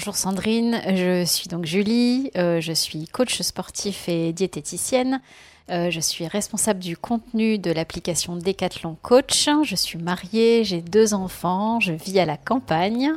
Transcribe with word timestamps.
bonjour 0.00 0.16
Sandrine, 0.16 0.80
je 0.86 1.26
suis 1.26 1.48
donc 1.48 1.66
Julie, 1.66 2.30
euh, 2.34 2.58
je 2.62 2.72
suis 2.72 3.06
coach 3.06 3.42
sportif 3.42 4.08
et 4.08 4.32
diététicienne. 4.32 5.20
Euh, 5.68 5.90
je 5.90 6.00
suis 6.00 6.26
responsable 6.26 6.80
du 6.80 6.96
contenu 6.96 7.58
de 7.58 7.70
l'application 7.70 8.36
Decathlon 8.36 8.96
Coach. 9.02 9.50
Je 9.62 9.76
suis 9.76 9.98
mariée, 9.98 10.64
j'ai 10.64 10.80
deux 10.80 11.12
enfants, 11.12 11.80
je 11.80 11.92
vis 11.92 12.18
à 12.18 12.24
la 12.24 12.38
campagne. 12.38 13.12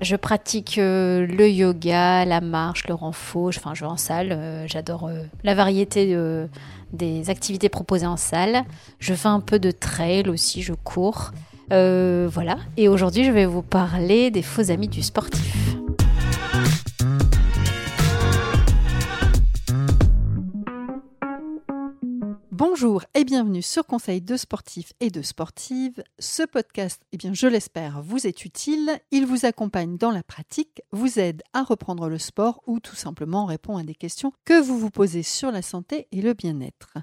Je 0.00 0.16
pratique 0.16 0.78
euh, 0.78 1.26
le 1.26 1.50
yoga, 1.50 2.24
la 2.24 2.40
marche, 2.40 2.88
le 2.88 2.94
renfort, 2.94 3.48
enfin 3.48 3.74
je 3.74 3.82
vais 3.82 3.90
en 3.90 3.98
salle, 3.98 4.64
j'adore 4.64 5.10
la 5.44 5.54
variété 5.54 6.18
des 6.94 7.28
activités 7.28 7.68
proposées 7.68 8.06
en 8.06 8.16
salle. 8.16 8.64
Je 9.00 9.12
fais 9.12 9.28
un 9.28 9.40
peu 9.40 9.58
de 9.58 9.70
trail 9.70 10.30
aussi, 10.30 10.62
je 10.62 10.72
cours. 10.72 11.32
voilà, 11.68 12.56
et 12.78 12.88
aujourd'hui 12.88 13.24
je 13.24 13.32
vais 13.32 13.44
vous 13.44 13.60
parler 13.60 14.30
des 14.30 14.40
faux 14.40 14.70
amis 14.70 14.88
du 14.88 15.02
sportif. 15.02 15.75
Bonjour 22.78 23.04
et 23.14 23.24
bienvenue 23.24 23.62
sur 23.62 23.86
Conseil 23.86 24.20
de 24.20 24.36
sportifs 24.36 24.92
et 25.00 25.08
de 25.08 25.22
sportives. 25.22 26.04
Ce 26.18 26.42
podcast, 26.42 27.00
eh 27.10 27.16
bien, 27.16 27.32
je 27.32 27.46
l'espère, 27.46 28.02
vous 28.02 28.26
est 28.26 28.44
utile. 28.44 29.00
Il 29.10 29.24
vous 29.24 29.46
accompagne 29.46 29.96
dans 29.96 30.10
la 30.10 30.22
pratique, 30.22 30.82
vous 30.92 31.18
aide 31.18 31.42
à 31.54 31.62
reprendre 31.62 32.10
le 32.10 32.18
sport 32.18 32.62
ou 32.66 32.78
tout 32.78 32.94
simplement 32.94 33.46
répond 33.46 33.78
à 33.78 33.82
des 33.82 33.94
questions 33.94 34.30
que 34.44 34.60
vous 34.60 34.78
vous 34.78 34.90
posez 34.90 35.22
sur 35.22 35.50
la 35.50 35.62
santé 35.62 36.06
et 36.12 36.20
le 36.20 36.34
bien-être. 36.34 36.98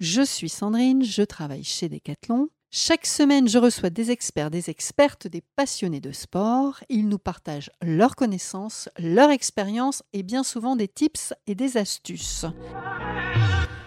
Je 0.00 0.22
suis 0.22 0.48
Sandrine, 0.48 1.04
je 1.04 1.22
travaille 1.22 1.62
chez 1.62 1.88
Decathlon. 1.88 2.48
Chaque 2.72 3.06
semaine, 3.06 3.46
je 3.46 3.58
reçois 3.58 3.90
des 3.90 4.10
experts, 4.10 4.50
des 4.50 4.70
expertes, 4.70 5.28
des 5.28 5.44
passionnés 5.54 6.00
de 6.00 6.10
sport. 6.10 6.80
Ils 6.88 7.06
nous 7.06 7.20
partagent 7.20 7.70
leurs 7.80 8.16
connaissances, 8.16 8.88
leur 8.98 9.30
expérience 9.30 10.02
et 10.14 10.24
bien 10.24 10.42
souvent 10.42 10.74
des 10.74 10.88
tips 10.88 11.32
et 11.46 11.54
des 11.54 11.76
astuces. 11.76 12.44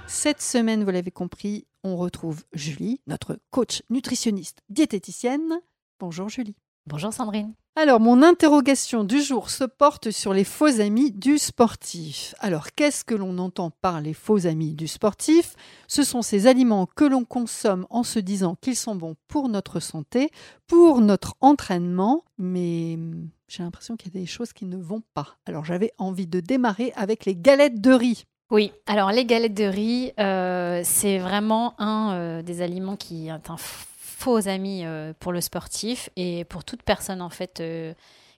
Cette 0.08 0.42
semaine, 0.42 0.84
vous 0.84 0.92
l'avez 0.92 1.12
compris, 1.12 1.66
on 1.84 1.98
retrouve 1.98 2.44
Julie, 2.54 3.02
notre 3.08 3.40
coach 3.52 3.82
nutritionniste 3.90 4.60
diététicienne. 4.70 5.60
Bonjour 6.00 6.30
Julie. 6.30 6.56
Bonjour 6.88 7.12
Sandrine. 7.12 7.54
Alors, 7.76 8.00
mon 8.00 8.24
interrogation 8.24 9.04
du 9.04 9.22
jour 9.22 9.50
se 9.50 9.64
porte 9.64 10.12
sur 10.12 10.34
les 10.34 10.44
faux 10.44 10.80
amis 10.80 11.12
du 11.12 11.38
sportif. 11.38 12.34
Alors, 12.40 12.68
qu'est-ce 12.74 13.04
que 13.04 13.16
l'on 13.16 13.38
entend 13.38 13.70
par 13.70 14.00
les 14.00 14.14
faux 14.14 14.46
amis 14.48 14.74
du 14.74 14.88
sportif? 14.88 15.56
Ce 15.88 16.04
sont 16.04 16.22
ces 16.22 16.48
aliments 16.48 16.86
que 16.86 17.04
l'on 17.04 17.26
consomme 17.26 17.86
en 17.90 18.04
se 18.04 18.20
disant 18.20 18.56
qu'ils 18.62 18.78
sont 18.78 18.96
bons 18.96 19.16
pour 19.28 19.50
notre 19.50 19.80
santé, 19.82 20.30
pour 20.68 21.02
notre 21.02 21.36
entraînement, 21.42 22.24
mais 22.38 22.94
hum, 22.94 23.30
j'ai 23.48 23.64
l'impression 23.64 23.98
qu'il 23.98 24.14
y 24.14 24.18
a 24.18 24.22
des 24.22 24.28
choses 24.28 24.54
qui 24.54 24.66
ne 24.66 24.78
vont 24.78 25.04
pas. 25.14 25.36
Alors, 25.46 25.66
j'avais 25.66 25.92
envie 25.98 26.28
de 26.28 26.40
démarrer 26.40 26.94
avec 26.96 27.26
les 27.26 27.36
galettes 27.36 27.82
de 27.82 27.92
riz. 27.92 28.26
Oui, 28.52 28.72
alors 28.86 29.12
les 29.12 29.26
galettes 29.26 29.56
de 29.56 29.64
riz, 29.64 30.14
euh, 30.20 30.82
c'est 30.84 31.18
vraiment 31.18 31.74
un 31.80 32.14
euh, 32.14 32.42
des 32.44 32.62
aliments 32.62 32.96
qui 32.96 33.28
est 33.28 33.50
un 33.50 33.58
faux 33.58 34.48
ami 34.48 34.86
euh, 34.86 35.14
pour 35.20 35.32
le 35.32 35.42
sportif 35.42 36.12
et 36.16 36.46
pour 36.46 36.64
toute 36.64 36.84
personne 36.84 37.24
en 37.24 37.32
fait 37.32 37.64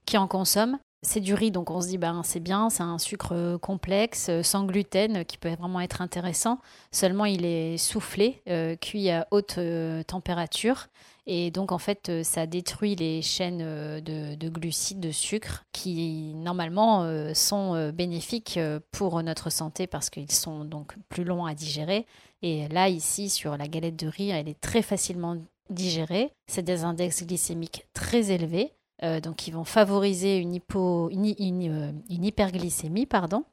qui 0.05 0.17
en 0.17 0.27
consomme. 0.27 0.79
C'est 1.01 1.19
du 1.19 1.33
riz, 1.33 1.51
donc 1.51 1.69
on 1.69 1.81
se 1.81 1.87
dit 1.89 1.97
ben 1.97 2.21
c'est 2.23 2.39
bien, 2.39 2.69
c'est 2.69 2.83
un 2.83 2.97
sucre 2.97 3.57
complexe, 3.57 4.31
sans 4.43 4.65
gluten, 4.65 5.25
qui 5.25 5.37
peut 5.37 5.53
vraiment 5.53 5.81
être 5.81 6.01
intéressant. 6.01 6.59
Seulement 6.91 7.25
il 7.25 7.45
est 7.45 7.77
soufflé, 7.77 8.41
cuit 8.81 9.11
à 9.11 9.27
haute 9.31 9.59
température 10.07 10.87
et 11.29 11.51
donc, 11.51 11.73
en 11.73 11.77
fait, 11.77 12.07
euh, 12.07 12.23
ça 12.23 12.47
détruit 12.47 12.95
les 12.95 13.21
chaînes 13.21 13.61
euh, 13.61 13.99
de, 13.99 14.47
glucides, 14.47 15.01
de 15.01 15.11
sucre, 15.11 15.65
qui 15.73 16.33
normalement 16.35 17.03
euh, 17.03 17.33
sont 17.33 17.91
bénéfiques 17.91 18.57
pour 18.91 19.21
notre 19.21 19.49
santé 19.49 19.87
parce 19.87 20.09
qu'ils 20.09 20.31
sont 20.31 20.63
donc 20.63 20.95
plus 21.09 21.25
longs 21.25 21.45
à 21.45 21.53
digérer. 21.53 22.05
Et 22.41 22.69
là, 22.69 22.87
ici, 22.87 23.29
sur 23.29 23.57
la 23.57 23.67
galette 23.67 23.97
de 23.97 24.07
riz, 24.07 24.29
elle 24.29 24.47
est 24.47 24.59
très 24.61 24.81
facilement 24.81 25.35
digérée. 25.69 26.31
C'est 26.47 26.63
des 26.63 26.85
index 26.85 27.25
glycémiques 27.25 27.85
très 27.93 28.31
élevés, 28.31 28.71
donc 29.21 29.35
qui 29.35 29.51
vont 29.51 29.65
favoriser 29.65 30.37
une, 30.37 30.59
une 31.09 32.23
hyperglycémie. 32.23 33.05
Pardon 33.05 33.43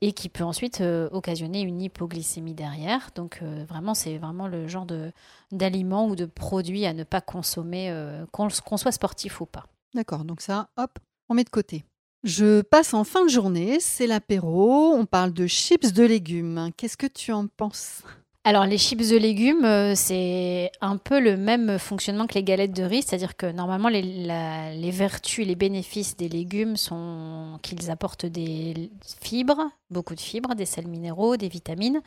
et 0.00 0.12
qui 0.12 0.28
peut 0.28 0.44
ensuite 0.44 0.80
euh, 0.80 1.08
occasionner 1.10 1.60
une 1.60 1.82
hypoglycémie 1.82 2.54
derrière. 2.54 3.10
Donc 3.14 3.40
euh, 3.42 3.64
vraiment, 3.68 3.94
c'est 3.94 4.18
vraiment 4.18 4.46
le 4.46 4.68
genre 4.68 4.86
de, 4.86 5.12
d'aliment 5.50 6.06
ou 6.06 6.16
de 6.16 6.24
produit 6.24 6.86
à 6.86 6.92
ne 6.92 7.04
pas 7.04 7.20
consommer, 7.20 7.90
euh, 7.90 8.24
qu'on, 8.32 8.48
soit 8.48 8.92
sportif 8.92 9.40
ou 9.40 9.46
pas. 9.46 9.66
D'accord, 9.94 10.24
donc 10.24 10.40
ça, 10.40 10.68
hop, 10.76 10.98
on 11.28 11.34
met 11.34 11.44
de 11.44 11.50
côté. 11.50 11.84
Je 12.24 12.62
passe 12.62 12.94
en 12.94 13.04
fin 13.04 13.24
de 13.24 13.30
journée, 13.30 13.78
c'est 13.80 14.06
l'apéro, 14.06 14.92
on 14.92 15.06
parle 15.06 15.32
de 15.32 15.46
chips 15.46 15.92
de 15.92 16.04
légumes. 16.04 16.70
Qu'est-ce 16.76 16.96
que 16.96 17.06
tu 17.06 17.32
en 17.32 17.46
penses? 17.46 18.02
Alors 18.48 18.64
les 18.64 18.78
chips 18.78 19.10
de 19.10 19.18
légumes, 19.18 19.66
euh, 19.66 19.92
c'est 19.94 20.72
un 20.80 20.96
peu 20.96 21.20
le 21.20 21.36
même 21.36 21.78
fonctionnement 21.78 22.26
que 22.26 22.32
les 22.32 22.42
galettes 22.42 22.72
de 22.72 22.82
riz, 22.82 23.02
c'est-à-dire 23.02 23.36
que 23.36 23.44
normalement 23.44 23.90
les, 23.90 24.90
vertus, 24.90 25.46
les 25.46 25.54
bénéfices 25.54 26.16
des 26.16 26.30
légumes 26.30 26.78
sont 26.78 27.58
qu'ils 27.60 27.90
apportent 27.90 28.24
des 28.24 28.90
fibres, 29.20 29.68
beaucoup 29.90 30.14
de 30.14 30.20
fibres, 30.20 30.54
des 30.54 30.64
sels 30.64 30.88
minéraux, 30.88 31.36
des 31.36 31.48
vitamines, 31.48 32.00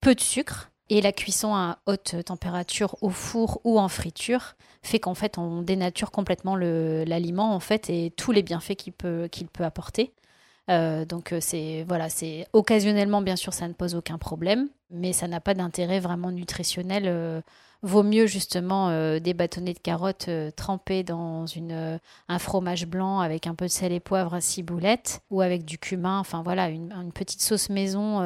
peu 0.00 0.16
de 0.16 0.20
sucre. 0.20 0.72
Et 0.90 1.00
la 1.00 1.12
cuisson 1.12 1.54
à 1.54 1.78
haute 1.86 2.16
température 2.24 2.96
au 3.00 3.10
four 3.10 3.60
ou 3.62 3.78
en 3.78 3.88
friture 3.88 4.56
fait 4.82 4.98
qu'en 4.98 5.14
fait 5.14 5.38
on 5.38 5.62
dénature 5.62 6.10
complètement 6.10 6.56
l'aliment 6.56 7.54
en 7.54 7.60
fait 7.60 7.88
et 7.88 8.12
tous 8.16 8.32
les 8.32 8.42
bienfaits 8.42 8.74
qu'il 8.74 8.94
peut, 8.94 9.28
qu'il 9.30 9.46
peut 9.46 9.64
apporter. 9.64 10.12
Euh, 10.70 11.04
donc 11.04 11.32
euh, 11.32 11.38
c'est 11.40 11.84
voilà, 11.86 12.08
c'est 12.08 12.46
occasionnellement 12.54 13.20
bien 13.20 13.36
sûr 13.36 13.52
ça 13.52 13.68
ne 13.68 13.74
pose 13.74 13.94
aucun 13.94 14.16
problème, 14.18 14.68
mais 14.90 15.12
ça 15.12 15.28
n'a 15.28 15.40
pas 15.40 15.54
d'intérêt 15.54 16.00
vraiment 16.00 16.30
nutritionnel 16.30 17.04
euh, 17.06 17.40
vaut 17.84 18.02
mieux 18.02 18.26
justement 18.26 18.88
euh, 18.88 19.18
des 19.18 19.34
bâtonnets 19.34 19.74
de 19.74 19.78
carottes 19.78 20.26
euh, 20.28 20.50
trempés 20.50 21.02
dans 21.02 21.46
une, 21.46 21.72
euh, 21.72 21.98
un 22.28 22.38
fromage 22.38 22.86
blanc 22.86 23.20
avec 23.20 23.46
un 23.46 23.54
peu 23.54 23.66
de 23.66 23.70
sel 23.70 23.92
et 23.92 24.00
poivre 24.00 24.34
à 24.34 24.40
ciboulette 24.40 25.20
ou 25.30 25.42
avec 25.42 25.64
du 25.64 25.78
cumin, 25.78 26.18
enfin 26.18 26.42
voilà, 26.42 26.68
une, 26.68 26.92
petite 27.12 27.42
sauce 27.42 27.68
maison 27.68 28.20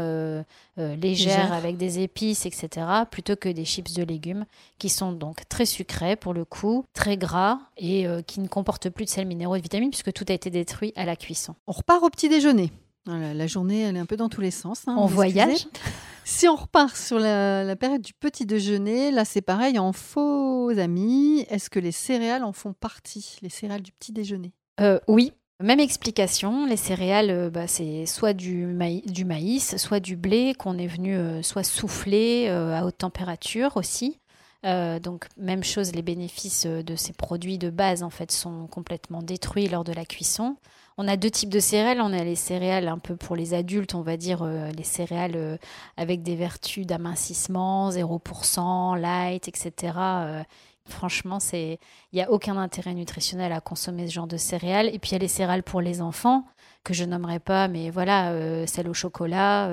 légère 0.76 1.52
avec 1.52 1.76
des 1.76 2.00
épices, 2.00 2.46
etc., 2.46 2.86
plutôt 3.10 3.36
que 3.36 3.48
des 3.48 3.64
chips 3.64 3.92
de 3.92 4.02
légumes 4.02 4.44
qui 4.78 4.88
sont 4.88 5.12
donc 5.12 5.48
très 5.48 5.66
sucrés 5.66 6.16
pour 6.16 6.32
le 6.32 6.44
coup, 6.44 6.84
très 6.94 7.16
gras 7.16 7.58
et 7.76 8.06
qui 8.26 8.40
ne 8.40 8.48
comportent 8.48 8.88
plus 8.88 9.04
de 9.04 9.10
sel 9.10 9.26
minéraux 9.26 9.56
et 9.56 9.58
de 9.58 9.62
vitamines 9.62 9.90
puisque 9.90 10.12
tout 10.12 10.24
a 10.28 10.32
été 10.32 10.50
détruit 10.50 10.92
à 10.96 11.04
la 11.04 11.16
cuisson. 11.16 11.54
On 11.66 11.72
repart 11.72 12.02
au 12.02 12.10
petit 12.10 12.28
déjeuner. 12.28 12.72
La 13.06 13.46
journée, 13.46 13.82
elle 13.82 13.96
est 13.96 14.00
un 14.00 14.06
peu 14.06 14.16
dans 14.16 14.28
tous 14.28 14.40
les 14.40 14.50
sens. 14.50 14.86
Hein, 14.86 14.94
on 14.98 15.06
voyage. 15.06 15.66
Si 16.30 16.46
on 16.46 16.56
repart 16.56 16.94
sur 16.94 17.18
la, 17.18 17.74
période 17.74 18.02
du 18.02 18.12
petit 18.12 18.44
déjeuner, 18.44 19.10
là 19.10 19.24
c'est 19.24 19.40
pareil, 19.40 19.78
en 19.78 19.94
faux 19.94 20.68
amis, 20.78 21.46
est-ce 21.48 21.70
que 21.70 21.78
les 21.78 21.90
céréales 21.90 22.44
en 22.44 22.52
font 22.52 22.74
partie, 22.74 23.38
les 23.40 23.48
céréales 23.48 23.80
du 23.80 23.92
petit 23.92 24.12
déjeuner? 24.12 24.52
Euh, 24.78 25.00
Oui, 25.08 25.32
même 25.58 25.80
explication, 25.80 26.66
les 26.66 26.76
céréales, 26.76 27.30
euh, 27.30 27.50
bah, 27.50 27.66
c'est 27.66 28.04
soit 28.04 28.34
du, 28.34 28.66
maïs, 28.66 29.78
soit 29.78 30.00
du 30.00 30.16
blé 30.16 30.52
qu'on 30.52 30.76
est 30.76 30.86
venu 30.86 31.16
euh, 31.16 31.42
soit 31.42 31.64
souffler 31.64 32.48
à 32.48 32.84
haute 32.84 32.98
température 32.98 33.78
aussi. 33.78 34.20
donc 34.64 35.28
même 35.38 35.64
chose, 35.64 35.94
les 35.94 36.02
bénéfices 36.02 36.66
de 36.66 36.94
ces 36.94 37.14
produits 37.14 37.56
de 37.56 37.70
base 37.70 38.02
en 38.02 38.10
fait 38.10 38.30
sont 38.30 38.66
complètement 38.66 39.22
détruits 39.22 39.68
lors 39.68 39.82
de 39.82 39.94
la 39.94 40.04
cuisson. 40.04 40.58
On 41.00 41.06
a 41.06 41.16
deux 41.16 41.30
types 41.30 41.48
de 41.48 41.60
céréales. 41.60 42.00
On 42.00 42.12
a 42.12 42.24
les 42.24 42.34
céréales 42.34 42.88
un 42.88 42.98
peu 42.98 43.14
pour 43.14 43.36
les 43.36 43.54
adultes, 43.54 43.94
on 43.94 44.02
va 44.02 44.16
dire 44.16 44.42
euh, 44.42 44.70
les 44.72 44.82
céréales 44.82 45.36
euh, 45.36 45.56
avec 45.96 46.24
des 46.24 46.34
vertus 46.34 46.86
d'amincissement, 46.86 47.90
0%, 47.90 48.98
light, 48.98 49.46
etc. 49.46 49.92
Euh, 49.96 50.42
franchement, 50.84 51.38
c'est 51.38 51.78
il 52.12 52.16
n'y 52.16 52.22
a 52.22 52.30
aucun 52.32 52.56
intérêt 52.56 52.94
nutritionnel 52.94 53.52
à 53.52 53.60
consommer 53.60 54.08
ce 54.08 54.12
genre 54.12 54.26
de 54.26 54.36
céréales. 54.36 54.88
Et 54.92 54.98
puis 54.98 55.10
il 55.10 55.12
y 55.12 55.16
a 55.16 55.20
les 55.20 55.28
céréales 55.28 55.62
pour 55.62 55.80
les 55.80 56.02
enfants 56.02 56.44
que 56.82 56.94
je 56.94 57.04
nommerai 57.04 57.38
pas, 57.38 57.68
mais 57.68 57.90
voilà, 57.90 58.32
celles 58.66 58.88
au 58.88 58.94
chocolat. 58.94 59.70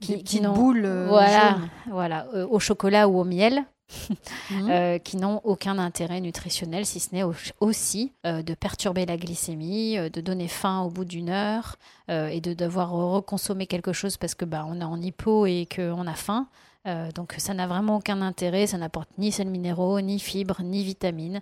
qui, 0.00 0.22
qui 0.22 0.40
boules 0.40 1.06
voilà, 1.08 1.58
voilà 1.88 2.26
au 2.50 2.58
chocolat 2.58 3.08
ou 3.08 3.18
au 3.18 3.24
miel. 3.24 3.64
Mhm. 4.50 4.70
Euh, 4.70 4.98
qui 4.98 5.16
n'ont 5.16 5.40
aucun 5.44 5.78
intérêt 5.78 6.20
nutritionnel, 6.20 6.86
si 6.86 7.00
ce 7.00 7.14
n'est 7.14 7.24
aussi 7.60 8.12
euh, 8.26 8.42
de 8.42 8.54
perturber 8.54 9.06
la 9.06 9.16
glycémie, 9.16 9.98
euh, 9.98 10.08
de 10.08 10.20
donner 10.20 10.48
faim 10.48 10.80
au 10.82 10.90
bout 10.90 11.04
d'une 11.04 11.30
heure 11.30 11.76
et 12.08 12.42
de 12.42 12.52
devoir 12.52 12.90
reconsommer 12.90 13.66
quelque 13.66 13.94
chose 13.94 14.18
parce 14.18 14.34
que 14.34 14.44
bah, 14.44 14.66
on 14.68 14.80
est 14.82 14.84
en 14.84 15.00
hypo 15.00 15.46
et 15.46 15.66
qu'on 15.74 16.06
a 16.06 16.12
faim. 16.12 16.46
donc 17.14 17.34
ça 17.38 17.54
n'a 17.54 17.66
vraiment 17.66 17.96
aucun 17.96 18.20
intérêt, 18.20 18.66
ça 18.66 18.76
n'apporte 18.76 19.08
ni 19.16 19.32
sels 19.32 19.48
minéraux, 19.48 19.98
ni 20.02 20.18
fibres, 20.18 20.60
ni 20.62 20.84
vitamines. 20.84 21.40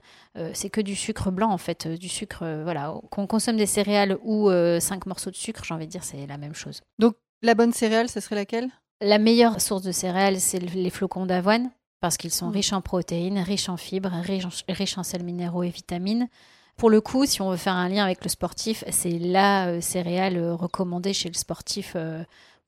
c'est 0.53 0.71
que 0.71 0.81
du 0.81 0.95
sucre 0.95 1.33
blanc 1.33 1.51
en 1.51 1.59
fait, 1.59 1.89
du 1.89 2.09
sucre, 2.09 2.45
voilà, 2.63 2.95
qu'on 3.11 3.27
consomme 3.27 3.57
des 3.57 3.67
céréales 3.67 4.17
ou 4.23 4.49
cinq 4.79 5.07
morceaux 5.07 5.33
de 5.33 5.37
sucre, 5.37 5.65
j'ai 5.65 5.75
envie 5.75 5.87
de 5.87 5.91
dire, 5.91 6.05
c'est 6.05 6.25
la 6.29 6.39
même 6.39 6.55
chose. 6.55 6.83
Donc 7.01 7.17
la 7.43 7.55
bonne 7.55 7.73
céréale, 7.73 8.09
ce 8.09 8.21
serait 8.21 8.37
laquelle? 8.37 8.69
La 9.01 9.19
meilleure 9.19 9.61
source 9.61 9.83
de 9.83 9.93
céréales, 9.93 10.39
c'est 10.39 10.61
les 10.61 10.91
flocons 10.91 11.27
d'avoine 11.27 11.71
parce 12.01 12.17
qu'ils 12.17 12.33
sont 12.33 12.49
mm. 12.49 12.53
riches 12.53 12.73
en 12.73 12.81
protéines, 12.81 13.39
riches 13.39 13.69
en 13.69 13.77
fibres, 13.77 14.13
riches 14.69 14.99
en, 14.99 15.03
sels 15.03 15.25
minéraux 15.25 15.63
et 15.63 15.71
vitamines. 15.71 16.29
pour 16.77 16.91
le 16.91 17.01
coup, 17.01 17.27
si 17.27 17.43
on 17.43 17.51
veut 17.51 17.57
faire 17.57 17.75
un 17.75 17.89
lien 17.89 18.05
avec 18.05 18.25
le 18.25 18.31
sportif, 18.31 18.85
c'est 18.91 19.19
la 19.19 19.81
céréale 19.81 20.51
recommandée 20.53 21.13
chez 21.13 21.29
le 21.29 21.35
sportif. 21.35 21.97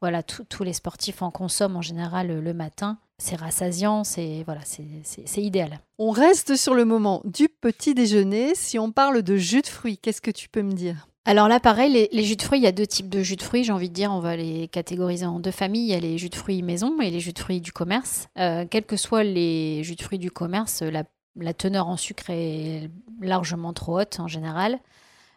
voilà, 0.01 0.23
tous 0.23 0.65
les 0.65 0.73
sportifs 0.73 1.23
en 1.23 1.31
consomment 1.31 1.77
en 1.77 1.83
général 1.83 2.29
le 2.29 2.55
matin 2.55 2.99
c'est 3.23 3.37
rassasiant, 3.37 4.05
c'est 4.05 4.43
voilà, 4.45 4.63
c'est 4.65 5.43
idéal. 5.43 5.81
On 5.99 6.11
reste 6.11 6.57
sur 6.57 6.75
le 6.75 6.85
moment 6.85 7.23
du 7.25 7.49
petit 7.49 7.95
déjeuner. 7.95 8.55
Si 8.55 8.79
on 8.79 8.91
parle 8.91 9.23
de 9.23 9.37
jus 9.37 9.63
de 9.63 9.69
fruits, 9.69 9.97
qu'est-ce 9.97 10.21
que 10.21 10.31
tu 10.31 10.49
peux 10.49 10.63
me 10.63 10.73
dire? 10.73 11.07
Alors 11.25 11.47
là, 11.47 11.61
pareil, 11.61 12.09
les, 12.11 12.25
jus 12.25 12.35
de 12.35 12.43
fruits, 12.43 12.59
il 12.59 12.65
y 12.65 12.67
a 12.67 12.73
deux 12.73 12.87
types 12.87 13.09
de 13.09 13.23
jus 13.23 13.37
de 13.37 13.43
fruits, 13.43 13.63
j'ai 13.63 13.73
envie 13.73 13.89
de 13.89 13.95
dire, 13.95 14.11
on 14.11 14.19
va 14.19 14.37
les 14.37 14.67
catégoriser 14.67 15.25
en 15.25 15.39
deux 15.39 15.53
familles. 15.53 15.85
Il 15.85 15.91
y 15.91 15.95
a 15.95 16.01
les 16.01 16.19
jus 16.19 16.31
de 16.31 16.35
fruits 16.35 16.63
maison 16.63 17.01
et 17.01 17.11
les 17.11 17.21
jus 17.21 17.33
de 17.33 17.39
fruits 17.39 17.61
du 17.61 17.71
commerce. 17.71 18.27
Euh, 18.39 18.67
quels 18.69 18.85
que 18.85 18.97
soient 18.97 19.23
les 19.23 19.85
jus 19.85 19.95
de 19.95 20.03
fruits 20.03 20.19
du 20.19 20.33
commerce, 20.33 20.83
la, 20.83 21.55
teneur 21.55 21.87
en 21.87 21.97
sucre 21.97 22.29
est 22.31 22.91
largement 23.21 23.73
trop 23.73 24.01
haute 24.01 24.19
en 24.19 24.27
général. 24.27 24.81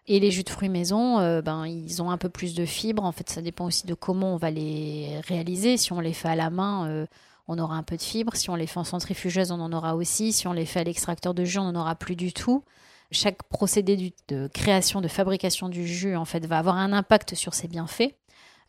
Et 0.07 0.19
les 0.19 0.31
jus 0.31 0.43
de 0.43 0.49
fruits 0.49 0.69
maison, 0.69 1.19
euh, 1.19 1.43
ben, 1.43 1.67
ils 1.67 2.01
ont 2.01 2.09
un 2.09 2.17
peu 2.17 2.29
plus 2.29 2.55
de 2.55 2.65
fibres. 2.65 3.03
En 3.03 3.11
fait, 3.11 3.29
ça 3.29 3.43
dépend 3.43 3.65
aussi 3.65 3.85
de 3.85 3.93
comment 3.93 4.33
on 4.33 4.37
va 4.37 4.49
les 4.49 5.19
réaliser. 5.27 5.77
Si 5.77 5.93
on 5.93 5.99
les 5.99 6.13
fait 6.13 6.29
à 6.29 6.35
la 6.35 6.49
main, 6.49 6.87
euh, 6.87 7.05
on 7.47 7.59
aura 7.59 7.75
un 7.75 7.83
peu 7.83 7.95
de 7.95 8.01
fibres. 8.01 8.35
Si 8.35 8.49
on 8.49 8.55
les 8.55 8.67
fait 8.67 8.79
en 8.79 8.83
centrifugeuse, 8.83 9.51
on 9.51 9.59
en 9.59 9.71
aura 9.71 9.95
aussi. 9.95 10.33
Si 10.33 10.47
on 10.47 10.53
les 10.53 10.65
fait 10.65 10.79
à 10.79 10.83
l'extracteur 10.83 11.35
de 11.35 11.43
jus, 11.43 11.59
on 11.59 11.71
n'en 11.71 11.81
aura 11.81 11.93
plus 11.95 12.15
du 12.15 12.33
tout. 12.33 12.63
Chaque 13.11 13.43
procédé 13.43 14.13
de 14.27 14.47
création, 14.47 15.01
de 15.01 15.07
fabrication 15.07 15.69
du 15.69 15.87
jus, 15.87 16.15
en 16.15 16.25
fait, 16.25 16.45
va 16.45 16.57
avoir 16.57 16.77
un 16.77 16.93
impact 16.93 17.35
sur 17.35 17.53
ses 17.53 17.67
bienfaits. 17.67 18.15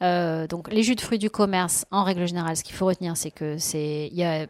Euh, 0.03 0.47
donc, 0.47 0.71
les 0.71 0.83
jus 0.83 0.95
de 0.95 1.01
fruits 1.01 1.19
du 1.19 1.31
commerce, 1.31 1.87
en 1.91 2.05
règle 2.05 2.27
générale, 2.27 2.57
ce 2.57 2.65
qu'il 2.65 2.75
faut 2.75 2.87
retenir, 2.87 3.17
c'est 3.17 3.31
que 3.31 3.59
c'est, 3.59 4.09
il 4.11 4.17
y 4.17 4.25
a 4.25 4.47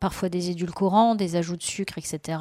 parfois 0.00 0.28
des 0.28 0.50
édulcorants, 0.50 1.14
des 1.14 1.36
ajouts 1.36 1.56
de 1.56 1.62
sucre, 1.62 1.96
etc. 1.96 2.38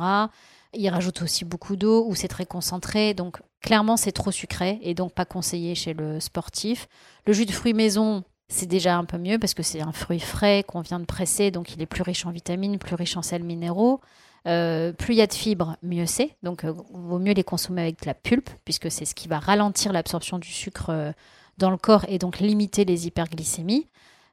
Ils 0.73 0.89
rajoutent 0.89 1.21
aussi 1.21 1.45
beaucoup 1.45 1.75
d'eau 1.75 2.05
ou 2.07 2.15
c'est 2.15 2.27
très 2.27 2.45
concentré. 2.45 3.13
Donc, 3.13 3.37
clairement, 3.61 3.97
c'est 3.97 4.11
trop 4.11 4.31
sucré 4.31 4.79
et 4.81 4.93
donc 4.93 5.13
pas 5.13 5.25
conseillé 5.25 5.75
chez 5.75 5.93
le 5.93 6.19
sportif. 6.19 6.87
Le 7.25 7.33
jus 7.33 7.45
de 7.45 7.51
fruits 7.51 7.73
maison, 7.73 8.23
c'est 8.47 8.65
déjà 8.65 8.97
un 8.97 9.05
peu 9.05 9.17
mieux 9.17 9.39
parce 9.39 9.53
que 9.53 9.63
c'est 9.63 9.81
un 9.81 9.91
fruit 9.91 10.19
frais 10.19 10.63
qu'on 10.67 10.81
vient 10.81 10.99
de 10.99 11.05
presser, 11.05 11.51
donc 11.51 11.73
il 11.73 11.81
est 11.81 11.85
plus 11.85 12.01
riche 12.01 12.25
en 12.25 12.31
vitamines, 12.31 12.77
plus 12.79 12.95
riche 12.95 13.15
en 13.15 13.21
sels 13.21 13.43
minéraux. 13.43 14.01
Euh, 14.47 14.91
plus 14.91 15.13
il 15.13 15.17
y 15.17 15.21
a 15.21 15.27
de 15.27 15.33
fibres, 15.33 15.77
mieux 15.83 16.05
c'est. 16.05 16.35
Donc, 16.41 16.61
il 16.63 16.69
euh, 16.69 16.73
vaut 16.93 17.19
mieux 17.19 17.33
les 17.33 17.43
consommer 17.43 17.81
avec 17.81 18.01
de 18.01 18.07
la 18.07 18.13
pulpe, 18.13 18.49
puisque 18.65 18.89
c'est 18.89 19.05
ce 19.05 19.13
qui 19.13 19.27
va 19.27 19.39
ralentir 19.39 19.93
l'absorption 19.93 20.39
du 20.39 20.49
sucre 20.49 20.89
euh, 20.89 21.11
dans 21.57 21.69
le 21.69 21.77
corps 21.77 22.05
et 22.07 22.17
donc 22.17 22.39
limiter 22.39 22.85
les 22.85 23.07
hyperglycémies. 23.07 23.87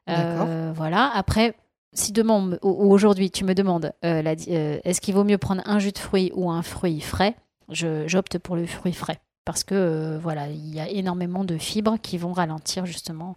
voilà. 0.07 1.11
Après, 1.13 1.53
si 1.93 2.11
demain, 2.11 2.57
aujourd'hui, 2.61 3.29
tu 3.29 3.45
me 3.45 3.53
demandes, 3.53 3.91
est-ce 4.01 5.01
qu'il 5.01 5.13
vaut 5.13 5.23
mieux 5.23 5.37
prendre 5.37 5.61
un 5.65 5.79
jus 5.79 5.91
de 5.91 5.97
fruits 5.97 6.31
ou 6.33 6.49
un 6.49 6.63
fruit 6.63 7.01
frais? 7.01 7.35
J'opte 7.69 8.39
pour 8.39 8.55
le 8.55 8.65
fruit 8.65 8.93
frais, 8.93 9.19
parce 9.45 9.63
que 9.63 10.17
voilà, 10.21 10.47
il 10.47 10.73
y 10.73 10.79
a 10.79 10.89
énormément 10.89 11.43
de 11.43 11.57
fibres 11.57 11.97
qui 12.01 12.17
vont 12.17 12.33
ralentir 12.33 12.87
justement 12.87 13.35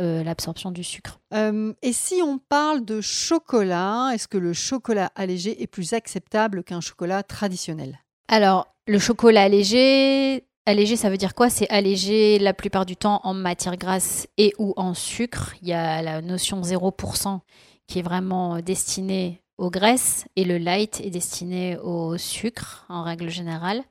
euh, 0.00 0.24
l'absorption 0.24 0.70
du 0.70 0.82
sucre. 0.82 1.20
Euh, 1.34 1.74
et 1.82 1.92
si 1.92 2.22
on 2.22 2.38
parle 2.38 2.84
de 2.84 3.00
chocolat, 3.00 4.10
est-ce 4.14 4.28
que 4.28 4.38
le 4.38 4.52
chocolat 4.52 5.10
allégé 5.14 5.62
est 5.62 5.66
plus 5.66 5.92
acceptable 5.92 6.64
qu'un 6.64 6.80
chocolat 6.80 7.22
traditionnel? 7.22 8.00
Alors, 8.28 8.68
le 8.86 8.98
chocolat 8.98 9.42
allégé, 9.42 10.46
allégé, 10.64 10.96
ça 10.96 11.10
veut 11.10 11.16
dire 11.16 11.34
quoi? 11.34 11.50
C'est 11.50 11.68
allégé 11.68 12.38
la 12.38 12.54
plupart 12.54 12.86
du 12.86 12.96
temps 12.96 13.20
en 13.24 13.34
matière 13.34 13.76
grasse 13.76 14.26
et 14.38 14.54
ou 14.58 14.72
en 14.76 14.94
sucre. 14.94 15.54
Il 15.60 15.68
y 15.68 15.72
a 15.72 16.00
la 16.00 16.22
notion 16.22 16.62
0% 16.62 17.40
qui 17.86 17.98
est 17.98 18.02
vraiment 18.02 18.60
destinée 18.60 19.42
aux 19.58 19.70
graisses 19.70 20.24
et 20.36 20.44
le 20.44 20.56
light 20.56 21.00
est 21.04 21.10
destiné 21.10 21.76
au 21.76 22.16
sucre 22.16 22.86
en 22.88 23.02
règle 23.02 23.28
générale. 23.28 23.82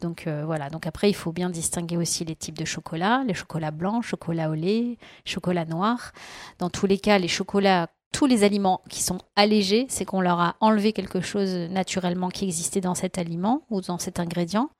Donc 0.00 0.26
euh, 0.26 0.44
voilà, 0.44 0.70
donc 0.70 0.86
après 0.86 1.10
il 1.10 1.14
faut 1.14 1.32
bien 1.32 1.50
distinguer 1.50 1.96
aussi 1.96 2.24
les 2.24 2.36
types 2.36 2.58
de 2.58 2.64
chocolat, 2.64 3.22
les 3.26 3.34
chocolats 3.34 3.70
blancs, 3.70 4.02
chocolat 4.02 4.50
au 4.50 4.54
lait, 4.54 4.96
chocolat 5.24 5.64
noir. 5.64 6.12
Dans 6.58 6.70
tous 6.70 6.86
les 6.86 6.98
cas, 6.98 7.18
les 7.18 7.28
chocolats, 7.28 7.88
tous 8.12 8.26
les 8.26 8.44
aliments 8.44 8.80
qui 8.88 9.02
sont 9.02 9.18
allégés, 9.36 9.86
c'est 9.88 10.04
qu'on 10.04 10.20
leur 10.20 10.40
a 10.40 10.56
enlevé 10.60 10.92
quelque 10.92 11.20
chose 11.20 11.54
naturellement 11.70 12.28
qui 12.28 12.44
existait 12.44 12.80
dans 12.80 12.94
cet 12.94 13.18
aliment 13.18 13.62
ou 13.70 13.80
dans 13.80 13.98
cet 13.98 14.18
ingrédient. 14.18 14.70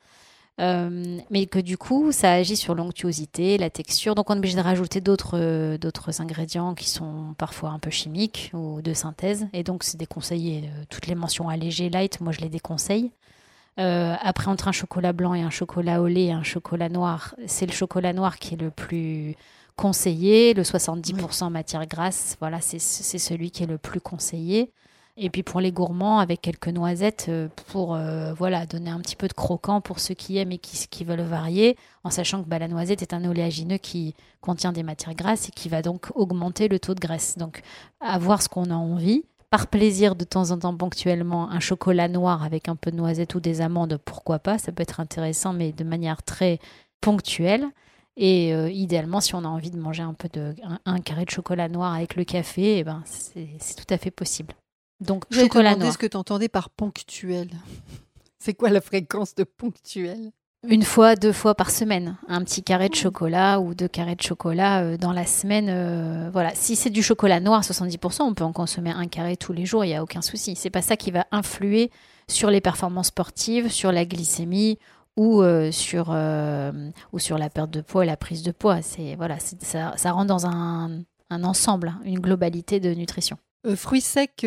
Euh, 0.60 1.18
mais 1.30 1.46
que 1.46 1.58
du 1.58 1.78
coup, 1.78 2.12
ça 2.12 2.32
agit 2.32 2.56
sur 2.56 2.74
l'onctuosité, 2.74 3.56
la 3.56 3.70
texture. 3.70 4.14
Donc, 4.14 4.28
on 4.28 4.34
est 4.34 4.38
obligé 4.38 4.56
de 4.56 4.62
rajouter 4.62 5.00
d'autres 5.00 5.38
euh, 5.38 5.78
ingrédients 6.18 6.74
qui 6.74 6.90
sont 6.90 7.34
parfois 7.38 7.70
un 7.70 7.78
peu 7.78 7.88
chimiques 7.88 8.50
ou 8.52 8.82
de 8.82 8.92
synthèse. 8.92 9.48
Et 9.54 9.62
donc, 9.62 9.84
c'est 9.84 9.96
déconseillé. 9.96 10.68
Toutes 10.90 11.06
les 11.06 11.14
mentions 11.14 11.48
allégées, 11.48 11.88
light, 11.88 12.20
moi, 12.20 12.32
je 12.32 12.40
les 12.40 12.50
déconseille. 12.50 13.10
Euh, 13.80 14.14
après, 14.20 14.48
entre 14.50 14.68
un 14.68 14.72
chocolat 14.72 15.12
blanc 15.12 15.32
et 15.34 15.42
un 15.42 15.50
chocolat 15.50 16.02
au 16.02 16.06
lait 16.06 16.26
et 16.26 16.32
un 16.32 16.42
chocolat 16.42 16.90
noir, 16.90 17.34
c'est 17.46 17.66
le 17.66 17.72
chocolat 17.72 18.12
noir 18.12 18.38
qui 18.38 18.54
est 18.54 18.60
le 18.60 18.70
plus 18.70 19.36
conseillé. 19.76 20.52
Le 20.52 20.62
70% 20.62 21.50
matière 21.50 21.86
grasse, 21.86 22.36
voilà, 22.40 22.60
c'est 22.60 22.78
celui 22.78 23.50
qui 23.50 23.62
est 23.62 23.66
le 23.66 23.78
plus 23.78 24.00
conseillé. 24.00 24.70
Et 25.16 25.28
puis 25.28 25.42
pour 25.42 25.60
les 25.60 25.72
gourmands, 25.72 26.18
avec 26.18 26.40
quelques 26.40 26.68
noisettes 26.68 27.26
euh, 27.28 27.48
pour 27.66 27.94
euh, 27.94 28.32
voilà 28.32 28.64
donner 28.64 28.90
un 28.90 29.00
petit 29.00 29.16
peu 29.16 29.28
de 29.28 29.32
croquant 29.32 29.80
pour 29.80 29.98
ceux 29.98 30.14
qui 30.14 30.38
aiment 30.38 30.52
et 30.52 30.58
qui, 30.58 30.86
qui 30.88 31.04
veulent 31.04 31.20
varier, 31.20 31.76
en 32.04 32.10
sachant 32.10 32.42
que 32.42 32.48
bah, 32.48 32.58
la 32.58 32.68
noisette 32.68 33.02
est 33.02 33.12
un 33.12 33.24
oléagineux 33.24 33.76
qui 33.76 34.14
contient 34.40 34.72
des 34.72 34.82
matières 34.82 35.14
grasses 35.14 35.48
et 35.48 35.52
qui 35.52 35.68
va 35.68 35.82
donc 35.82 36.06
augmenter 36.14 36.68
le 36.68 36.78
taux 36.78 36.94
de 36.94 37.00
graisse. 37.00 37.36
Donc 37.36 37.62
à 38.00 38.18
voir 38.18 38.40
ce 38.40 38.48
qu'on 38.48 38.70
a 38.70 38.74
envie 38.74 39.24
par 39.50 39.66
plaisir 39.66 40.14
de 40.14 40.24
temps 40.24 40.52
en 40.52 40.58
temps 40.58 40.76
ponctuellement 40.76 41.50
un 41.50 41.60
chocolat 41.60 42.08
noir 42.08 42.44
avec 42.44 42.68
un 42.68 42.76
peu 42.76 42.90
de 42.90 42.96
noisette 42.96 43.34
ou 43.34 43.40
des 43.40 43.60
amandes, 43.60 43.98
pourquoi 44.04 44.38
pas, 44.38 44.58
ça 44.58 44.70
peut 44.72 44.82
être 44.82 45.00
intéressant, 45.00 45.52
mais 45.52 45.72
de 45.72 45.84
manière 45.84 46.22
très 46.22 46.60
ponctuelle. 47.00 47.66
Et 48.16 48.54
euh, 48.54 48.70
idéalement, 48.70 49.20
si 49.20 49.34
on 49.34 49.44
a 49.44 49.48
envie 49.48 49.70
de 49.70 49.78
manger 49.78 50.02
un 50.02 50.14
peu 50.14 50.28
de 50.28 50.54
un, 50.84 51.00
carré 51.00 51.24
de 51.24 51.30
chocolat 51.30 51.68
noir 51.68 51.94
avec 51.94 52.16
le 52.16 52.24
café, 52.24 52.78
eh 52.78 52.84
ben, 52.84 53.02
c'est 53.06 53.74
tout 53.76 53.92
à 53.92 53.98
fait 53.98 54.10
possible. 54.10 54.54
Donc, 55.00 55.24
chocolat 55.32 55.74
noir. 55.76 55.92
ce 55.92 55.98
que 55.98 56.06
tu 56.06 56.16
entendais 56.16 56.48
par 56.48 56.70
ponctuel. 56.70 57.50
C'est 58.38 58.54
quoi 58.54 58.70
la 58.70 58.80
fréquence 58.80 59.34
de 59.34 59.44
ponctuel? 59.44 60.32
Une 60.68 60.82
fois, 60.82 61.16
deux 61.16 61.32
fois 61.32 61.54
par 61.54 61.70
semaine, 61.70 62.16
un 62.28 62.44
petit 62.44 62.62
carré 62.62 62.88
de 62.90 62.94
chocolat 62.94 63.60
ou 63.60 63.74
deux 63.74 63.88
carrés 63.88 64.14
de 64.14 64.22
chocolat 64.22 64.82
euh, 64.82 64.96
dans 64.98 65.12
la 65.12 65.24
semaine. 65.24 65.68
Euh, 65.70 66.28
voilà, 66.32 66.54
si 66.54 66.76
c'est 66.76 66.90
du 66.90 67.02
chocolat 67.02 67.40
noir 67.40 67.62
70%, 67.62 68.22
on 68.22 68.34
peut 68.34 68.44
en 68.44 68.52
consommer 68.52 68.90
un 68.90 69.06
carré 69.06 69.36
tous 69.36 69.54
les 69.54 69.64
jours, 69.64 69.84
il 69.84 69.88
n'y 69.88 69.94
a 69.94 70.02
aucun 70.02 70.20
souci. 70.20 70.56
C'est 70.56 70.70
pas 70.70 70.82
ça 70.82 70.96
qui 70.96 71.10
va 71.10 71.26
influer 71.32 71.90
sur 72.28 72.50
les 72.50 72.60
performances 72.60 73.08
sportives, 73.08 73.70
sur 73.70 73.90
la 73.90 74.04
glycémie 74.04 74.78
ou 75.16 75.42
euh, 75.42 75.72
sur 75.72 76.10
ou 77.12 77.18
sur 77.18 77.38
la 77.38 77.50
perte 77.50 77.70
de 77.70 77.80
poids 77.80 78.04
et 78.04 78.06
la 78.06 78.18
prise 78.18 78.42
de 78.42 78.52
poids. 78.52 78.82
C'est 78.82 79.14
voilà, 79.16 79.38
ça, 79.40 79.94
ça 79.96 80.12
rentre 80.12 80.28
dans 80.28 80.46
un, 80.46 81.02
un 81.30 81.44
ensemble, 81.44 81.88
hein, 81.88 82.00
une 82.04 82.20
globalité 82.20 82.80
de 82.80 82.92
nutrition. 82.92 83.38
fruits 83.76 84.02
secs, 84.02 84.46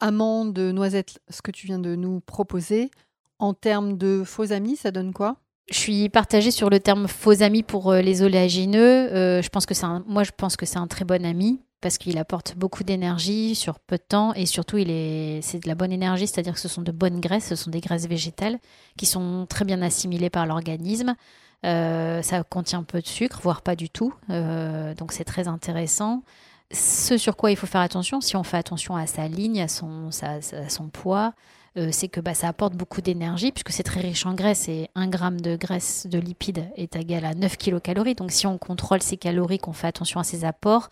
amandes, 0.00 0.58
noisettes, 0.58 1.20
ce 1.28 1.42
que 1.42 1.50
tu 1.50 1.66
viens 1.66 1.78
de 1.78 1.94
nous 1.94 2.20
proposer. 2.20 2.90
En 3.38 3.54
termes 3.54 3.98
de 3.98 4.22
faux 4.24 4.52
amis, 4.52 4.76
ça 4.76 4.90
donne 4.90 5.12
quoi? 5.12 5.36
Je 5.68 5.76
suis 5.76 6.08
partagée 6.08 6.52
sur 6.52 6.70
le 6.70 6.78
terme 6.78 7.08
faux 7.08 7.42
ami 7.42 7.62
pour 7.62 7.90
euh, 7.90 8.00
les 8.00 8.22
oléagineux. 8.22 9.12
Euh, 9.12 9.42
je 9.42 9.48
pense 9.48 9.66
que 9.66 9.74
c'est 9.74 9.86
moi, 10.06 10.22
je 10.22 10.30
pense 10.36 10.56
que 10.56 10.64
c'est 10.64 10.78
un 10.78 10.86
très 10.86 11.04
bon 11.04 11.24
ami 11.24 11.60
parce 11.80 11.98
qu'il 11.98 12.18
apporte 12.18 12.56
beaucoup 12.56 12.84
d'énergie 12.84 13.54
sur 13.54 13.80
peu 13.80 13.96
de 13.96 14.02
temps 14.02 14.32
et 14.34 14.46
surtout 14.46 14.78
il 14.78 14.90
est 14.90 15.40
c'est 15.42 15.58
de 15.58 15.68
la 15.68 15.74
bonne 15.74 15.92
énergie, 15.92 16.26
c'est-à-dire 16.26 16.54
que 16.54 16.60
ce 16.60 16.68
sont 16.68 16.82
de 16.82 16.92
bonnes 16.92 17.20
graisses, 17.20 17.48
ce 17.48 17.56
sont 17.56 17.70
des 17.70 17.80
graisses 17.80 18.06
végétales 18.06 18.58
qui 18.96 19.06
sont 19.06 19.46
très 19.48 19.64
bien 19.64 19.82
assimilées 19.82 20.30
par 20.30 20.46
l'organisme. 20.46 21.16
Euh, 21.64 22.22
ça 22.22 22.42
contient 22.44 22.82
peu 22.84 23.00
de 23.00 23.06
sucre, 23.06 23.40
voire 23.42 23.62
pas 23.62 23.74
du 23.76 23.90
tout, 23.90 24.14
donc 24.28 25.12
c'est 25.12 25.24
très 25.24 25.48
intéressant. 25.48 26.22
Ce 26.72 27.18
sur 27.18 27.36
quoi 27.36 27.50
il 27.50 27.56
faut 27.56 27.66
faire 27.66 27.80
attention, 27.80 28.20
si 28.20 28.36
on 28.36 28.42
fait 28.42 28.56
attention 28.56 28.96
à 28.96 29.06
sa 29.06 29.28
ligne, 29.28 29.62
à 29.62 29.68
son, 29.68 30.10
à 30.22 30.68
son 30.68 30.88
poids, 30.88 31.34
euh, 31.76 31.90
c'est 31.92 32.08
que 32.08 32.20
bah, 32.20 32.32
ça 32.32 32.48
apporte 32.48 32.74
beaucoup 32.74 33.02
d'énergie 33.02 33.52
puisque 33.52 33.70
c'est 33.70 33.82
très 33.82 34.00
riche 34.00 34.24
en 34.24 34.34
graisse 34.34 34.66
et 34.68 34.88
1 34.94 35.08
gramme 35.08 35.40
de 35.40 35.56
graisse 35.56 36.06
de 36.06 36.18
lipides 36.18 36.64
est 36.76 36.96
égal 36.96 37.24
à 37.26 37.34
9 37.34 37.56
kilocalories. 37.58 38.14
Donc 38.14 38.32
si 38.32 38.46
on 38.46 38.56
contrôle 38.56 39.02
ses 39.02 39.18
calories, 39.18 39.58
qu'on 39.58 39.74
fait 39.74 39.86
attention 39.86 40.18
à 40.18 40.24
ses 40.24 40.46
apports, 40.46 40.88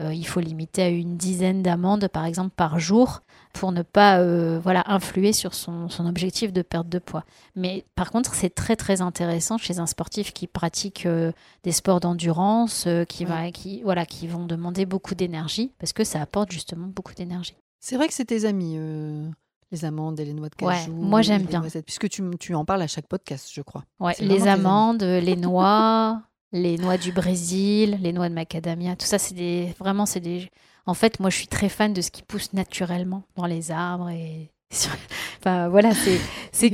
euh, 0.00 0.14
il 0.14 0.26
faut 0.26 0.40
limiter 0.40 0.82
à 0.82 0.88
une 0.88 1.18
dizaine 1.18 1.62
d'amandes 1.62 2.08
par 2.08 2.24
exemple 2.24 2.54
par 2.56 2.78
jour 2.78 3.20
pour 3.52 3.72
ne 3.72 3.82
pas 3.82 4.20
euh, 4.20 4.58
voilà 4.58 4.84
influer 4.86 5.34
sur 5.34 5.52
son, 5.52 5.88
objectif 6.06 6.50
de 6.50 6.62
perte 6.62 6.88
de 6.88 6.98
poids. 6.98 7.24
Mais 7.54 7.84
par 7.94 8.10
contre, 8.10 8.34
c'est 8.34 8.54
très 8.54 8.76
très 8.76 9.02
intéressant 9.02 9.58
chez 9.58 9.80
un 9.80 9.86
sportif 9.86 10.32
qui 10.32 10.46
pratique 10.46 11.06
des 11.62 11.72
sports 11.72 12.00
d'endurance, 12.00 12.88
qui, 13.06 13.26
va, 13.26 13.50
qui, 13.50 13.82
voilà, 13.82 14.06
qui 14.06 14.28
vont 14.28 14.46
demander 14.46 14.86
beaucoup 14.86 15.14
d'énergie 15.14 15.72
parce 15.78 15.92
que 15.92 16.04
ça 16.04 16.22
apporte 16.22 16.50
justement 16.50 16.86
beaucoup 16.86 17.12
d'énergie. 17.12 17.54
C'est 17.80 17.96
vrai 17.96 18.08
que 18.08 18.14
c'est 18.14 18.24
tes 18.24 18.46
amis 18.46 18.78
les 19.72 19.84
amandes 19.84 20.20
et 20.20 20.24
les 20.24 20.34
noix 20.34 20.48
de 20.48 20.54
cajou. 20.54 20.92
moi 20.92 21.22
j'aime 21.22 21.42
bien. 21.42 21.62
puisque 21.84 22.08
tu, 22.08 22.22
tu, 22.38 22.54
en 22.54 22.64
parles 22.64 22.82
à 22.82 22.86
chaque 22.86 23.06
podcast, 23.06 23.50
je 23.52 23.62
crois. 23.62 23.84
Ouais, 23.98 24.14
les 24.20 24.46
amandes, 24.46 25.02
les 25.02 25.36
noix, 25.36 26.22
les 26.52 26.78
noix 26.78 26.98
du 26.98 27.10
Brésil, 27.10 27.98
les 28.00 28.12
noix 28.12 28.28
de 28.28 28.34
macadamia, 28.34 28.94
tout 28.94 29.06
ça, 29.06 29.18
c'est 29.18 29.34
des. 29.34 29.74
Vraiment, 29.78 30.06
c'est 30.06 30.20
des. 30.20 30.50
En 30.86 30.94
fait, 30.94 31.20
moi, 31.20 31.30
je 31.30 31.36
suis 31.36 31.46
très 31.46 31.68
fan 31.68 31.92
de 31.92 32.00
ce 32.00 32.10
qui 32.10 32.22
pousse 32.22 32.52
naturellement 32.52 33.22
dans 33.36 33.46
les 33.46 33.70
arbres 33.70 34.10
et 34.10 34.50
enfin 35.38 35.68
voilà, 35.68 35.92
c'est 35.94 36.18
c'est 36.52 36.70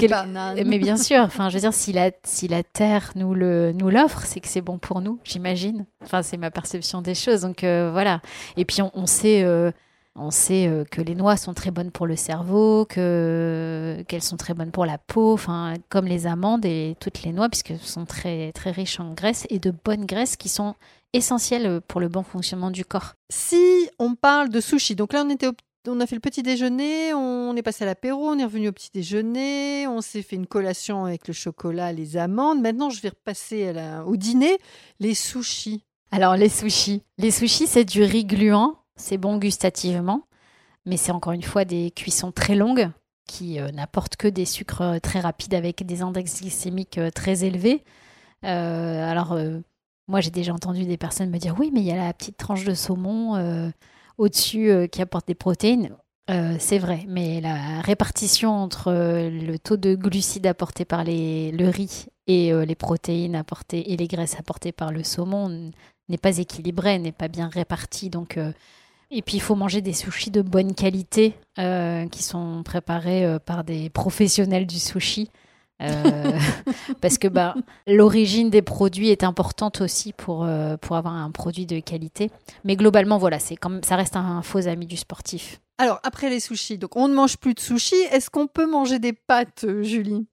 mais 0.65 0.79
bien 0.79 0.97
sûr. 0.97 1.21
Enfin, 1.21 1.49
je 1.49 1.55
veux 1.55 1.61
dire, 1.61 1.75
si 1.75 1.93
la 1.93 2.11
si 2.25 2.49
la 2.49 2.63
terre 2.63 3.13
nous 3.15 3.35
le 3.35 3.73
nous 3.73 3.91
l'offre, 3.91 4.23
c'est 4.25 4.41
que 4.41 4.49
c'est 4.49 4.61
bon 4.61 4.79
pour 4.79 5.01
nous, 5.01 5.21
j'imagine. 5.25 5.87
Enfin, 6.03 6.23
c'est 6.23 6.37
ma 6.37 6.51
perception 6.51 7.03
des 7.03 7.15
choses. 7.15 7.43
Donc 7.43 7.65
euh, 7.65 7.91
voilà. 7.93 8.21
Et 8.57 8.65
puis 8.65 8.83
on, 8.83 9.07
sait. 9.07 9.43
Euh, 9.43 9.71
on 10.19 10.31
sait 10.31 10.67
euh, 10.67 10.85
que 10.85 11.01
les 11.01 11.15
noix 11.15 11.37
sont 11.37 11.55
très 11.55 11.71
bonnes 11.71 11.91
pour 11.91 12.07
le 12.07 12.17
cerveau, 12.17 12.85
que 12.87 14.05
qu'elles 14.09 14.23
sont 14.23 14.37
très 14.37 14.55
bonnes 14.55 14.71
pour 14.71 14.87
la 14.87 14.99
peau, 14.99 15.33
enfin 15.33 15.75
comme 15.89 16.07
les 16.07 16.27
amandes 16.27 16.65
et 16.65 16.97
toutes 17.01 17.23
les 17.23 17.33
noix, 17.33 17.49
puisque 17.49 17.79
sont 17.79 18.05
très 18.05 18.53
très 18.53 18.71
riches 18.71 19.01
en 19.01 19.15
graisses 19.15 19.47
et 19.51 19.59
de 19.59 19.73
bonnes 19.85 20.07
graisses 20.07 20.37
qui 20.37 20.49
sont 20.49 20.75
essentielles 21.13 21.81
pour 21.89 22.01
le 22.01 22.09
bon 22.09 22.23
fonctionnement 22.23 22.71
du 22.71 22.85
corps. 22.85 23.15
Si 23.31 23.89
on 23.99 24.15
parle 24.15 24.49
de 24.51 24.61
sushi, 24.61 24.95
donc 24.95 25.13
là 25.13 25.23
on 25.25 25.31
était 25.31 25.49
on 25.87 26.01
a 26.01 26.07
fait 26.07 26.17
le 26.17 26.21
petit 26.21 26.43
déjeuner, 26.43 27.15
on 27.15 27.57
est 27.57 27.63
passé 27.63 27.85
à 27.85 27.87
l'apéro, 27.87 28.29
on 28.29 28.39
est 28.39 28.45
revenu 28.45 28.69
au 28.69 28.73
petit 28.73 28.91
déjeuner, 28.93 29.87
on 29.87 30.01
s'est 30.01 30.23
fait 30.23 30.37
une 30.37 30.47
collation 30.47 31.05
avec 31.05 31.27
le 31.29 31.33
chocolat, 31.33 31.93
les 31.93 32.17
amandes. 32.17 32.61
Maintenant, 32.61 32.91
je 32.91 33.01
vais 33.01 33.09
repasser 33.11 33.73
au 34.07 34.17
dîner, 34.17 34.59
les 35.01 35.15
sushis. 35.15 35.83
Alors, 36.11 36.37
les 36.37 36.49
sushis. 36.49 37.03
Les 37.19 37.31
sushis, 37.31 37.67
c'est 37.67 37.85
du 37.85 38.03
riz 38.03 38.25
gluant, 38.25 38.77
c'est 38.99 39.17
bon 39.17 39.39
gustativement, 39.39 40.23
mais 40.85 40.97
c'est 40.97 41.13
encore 41.13 41.33
une 41.33 41.43
fois 41.43 41.65
des 41.65 41.91
cuissons 41.93 42.33
très 42.33 42.55
longues 42.55 42.91
qui 43.29 43.61
euh, 43.61 43.71
n'apportent 43.71 44.17
que 44.17 44.27
des 44.27 44.45
sucres 44.45 44.83
euh, 44.83 44.99
très 44.99 45.21
rapides 45.21 45.55
avec 45.55 45.87
des 45.87 46.03
index 46.03 46.41
glycémiques 46.41 46.99
euh, 46.99 47.11
très 47.11 47.45
élevés. 47.45 47.85
alors, 48.43 49.39
moi, 50.07 50.21
j'ai 50.21 50.31
déjà 50.31 50.55
entendu 50.55 50.85
des 50.85 50.97
personnes 50.97 51.31
me 51.31 51.39
dire 51.39 51.57
oui, 51.59 51.71
mais 51.73 51.81
il 51.81 51.87
y 51.87 51.93
a 51.93 51.97
la 51.97 52.13
petite 52.13 52.37
tranche 52.37 52.65
de 52.65 52.73
saumon 52.73 53.73
au-dessus 54.17 54.89
qui 54.93 55.03
apporte 55.03 55.27
des 55.27 55.35
protéines. 55.35 55.97
C'est 56.61 56.79
vrai, 56.79 57.05
mais 57.09 57.41
la 57.41 57.81
répartition 57.81 58.53
entre 58.55 58.93
le 58.93 59.59
taux 59.59 59.77
de 59.77 59.97
glucides 59.97 60.47
apporté 60.47 60.85
par 60.85 61.03
les, 61.03 61.51
le 61.51 61.69
riz 61.69 62.07
et 62.29 62.53
les 62.65 62.75
protéines 62.77 63.35
apportées 63.35 63.93
et 63.93 63.97
les 63.97 64.07
graisses 64.07 64.39
apportées 64.39 64.73
par 64.73 64.93
le 64.93 65.03
saumon 65.03 65.73
n'est 66.09 66.17
pas 66.17 66.39
équilibrée, 66.39 67.01
n'est 67.01 67.11
pas 67.11 67.29
bien 67.29 67.49
répartie. 67.49 68.09
Donc, 68.09 68.39
et 69.11 69.23
puis 69.23 69.37
il 69.37 69.41
faut 69.41 69.55
manger 69.55 69.81
des 69.81 69.93
sushis 69.93 70.31
de 70.31 70.43
bonne 70.43 70.75
qualité 70.75 71.35
qui 71.57 72.23
sont 72.23 72.63
préparés 72.65 73.39
par 73.45 73.65
des 73.65 73.91
professionnels 73.91 74.67
du 74.67 74.79
sushi. 74.79 75.31
Euh, 75.81 76.39
parce 77.01 77.19
que 77.19 77.29
bah, 77.29 77.55
l'origine 77.87 78.51
des 78.51 78.63
produits 78.63 79.11
est 79.11 79.25
importante 79.25 79.81
aussi 79.81 80.13
pour, 80.13 80.45
euh, 80.45 80.77
pour 80.77 80.97
avoir 80.97 81.15
un 81.15 81.31
produit 81.31 81.67
de 81.67 81.81
qualité. 81.81 82.31
Mais 82.65 82.77
globalement, 82.77 83.19
voilà, 83.19 83.39
c'est 83.39 83.57
comme 83.57 83.83
ça 83.83 83.97
reste 83.97 84.17
un 84.17 84.43
faux 84.43 84.67
ami 84.67 84.87
du 84.87 84.97
sportif. 84.97 85.61
Alors, 85.79 86.01
après 86.03 86.29
les 86.29 86.41
sushis, 86.41 86.79
donc 86.79 86.97
on 86.97 87.09
ne 87.09 87.15
mange 87.15 87.37
plus 87.37 87.55
de 87.55 87.61
sushis. 87.61 87.95
Est-ce 88.11 88.31
qu'on 88.31 88.49
peut 88.49 88.67
manger 88.67 88.99
des 88.99 89.13
pâtes, 89.13 89.65
euh, 89.65 89.83
Julie? 89.83 90.27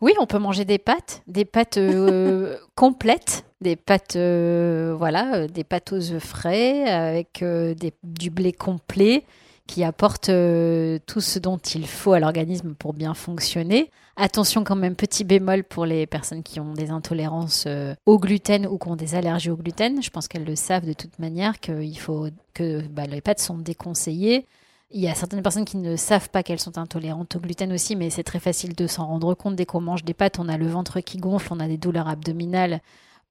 Oui, 0.00 0.12
on 0.18 0.26
peut 0.26 0.38
manger 0.38 0.64
des 0.64 0.78
pâtes, 0.78 1.22
des 1.26 1.44
pâtes 1.44 1.78
complètes, 2.74 3.44
des 3.60 3.76
pâtes, 3.76 4.16
voilà, 4.16 5.46
des 5.46 5.64
pâtes 5.64 5.92
aux 5.92 6.12
œufs 6.12 6.22
frais 6.22 6.88
avec 6.88 7.42
des, 7.42 7.92
du 8.02 8.30
blé 8.30 8.52
complet 8.52 9.24
qui 9.66 9.84
apporte 9.84 10.26
tout 10.26 11.20
ce 11.20 11.38
dont 11.38 11.58
il 11.58 11.86
faut 11.86 12.12
à 12.12 12.20
l'organisme 12.20 12.74
pour 12.74 12.94
bien 12.94 13.14
fonctionner. 13.14 13.90
Attention 14.22 14.64
quand 14.64 14.76
même, 14.76 14.96
petit 14.96 15.24
bémol 15.24 15.64
pour 15.64 15.86
les 15.86 16.06
personnes 16.06 16.42
qui 16.42 16.60
ont 16.60 16.74
des 16.74 16.90
intolérances 16.90 17.64
euh, 17.66 17.94
au 18.04 18.18
gluten 18.18 18.66
ou 18.66 18.76
qui 18.76 18.88
ont 18.88 18.96
des 18.96 19.14
allergies 19.14 19.48
au 19.48 19.56
gluten. 19.56 20.02
Je 20.02 20.10
pense 20.10 20.28
qu'elles 20.28 20.44
le 20.44 20.56
savent 20.56 20.84
de 20.84 20.92
toute 20.92 21.18
manière 21.18 21.58
qu'il 21.58 21.98
faut 21.98 22.28
que 22.52 22.82
bah, 22.88 23.06
les 23.06 23.22
pâtes 23.22 23.40
sont 23.40 23.56
déconseillées. 23.56 24.44
Il 24.92 25.00
y 25.00 25.08
a 25.08 25.14
certaines 25.14 25.42
personnes 25.42 25.64
qui 25.64 25.76
ne 25.76 25.94
savent 25.96 26.30
pas 26.30 26.42
qu'elles 26.42 26.60
sont 26.60 26.76
intolérantes 26.76 27.36
au 27.36 27.38
gluten 27.38 27.72
aussi, 27.72 27.94
mais 27.94 28.10
c'est 28.10 28.24
très 28.24 28.40
facile 28.40 28.74
de 28.74 28.86
s'en 28.86 29.06
rendre 29.06 29.34
compte. 29.34 29.54
Dès 29.54 29.66
qu'on 29.66 29.80
mange 29.80 30.04
des 30.04 30.14
pâtes, 30.14 30.38
on 30.38 30.48
a 30.48 30.56
le 30.56 30.66
ventre 30.66 31.00
qui 31.00 31.18
gonfle, 31.18 31.52
on 31.52 31.60
a 31.60 31.68
des 31.68 31.76
douleurs 31.76 32.08
abdominales 32.08 32.80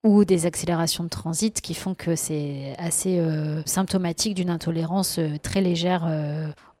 ou 0.02 0.24
des 0.24 0.46
accélérations 0.46 1.04
de 1.04 1.10
transit 1.10 1.60
qui 1.60 1.74
font 1.74 1.94
que 1.94 2.16
c'est 2.16 2.74
assez 2.78 3.18
euh, 3.18 3.62
symptomatique 3.66 4.32
d'une 4.32 4.48
intolérance 4.48 5.18
euh, 5.18 5.36
très 5.42 5.60
légère 5.60 6.06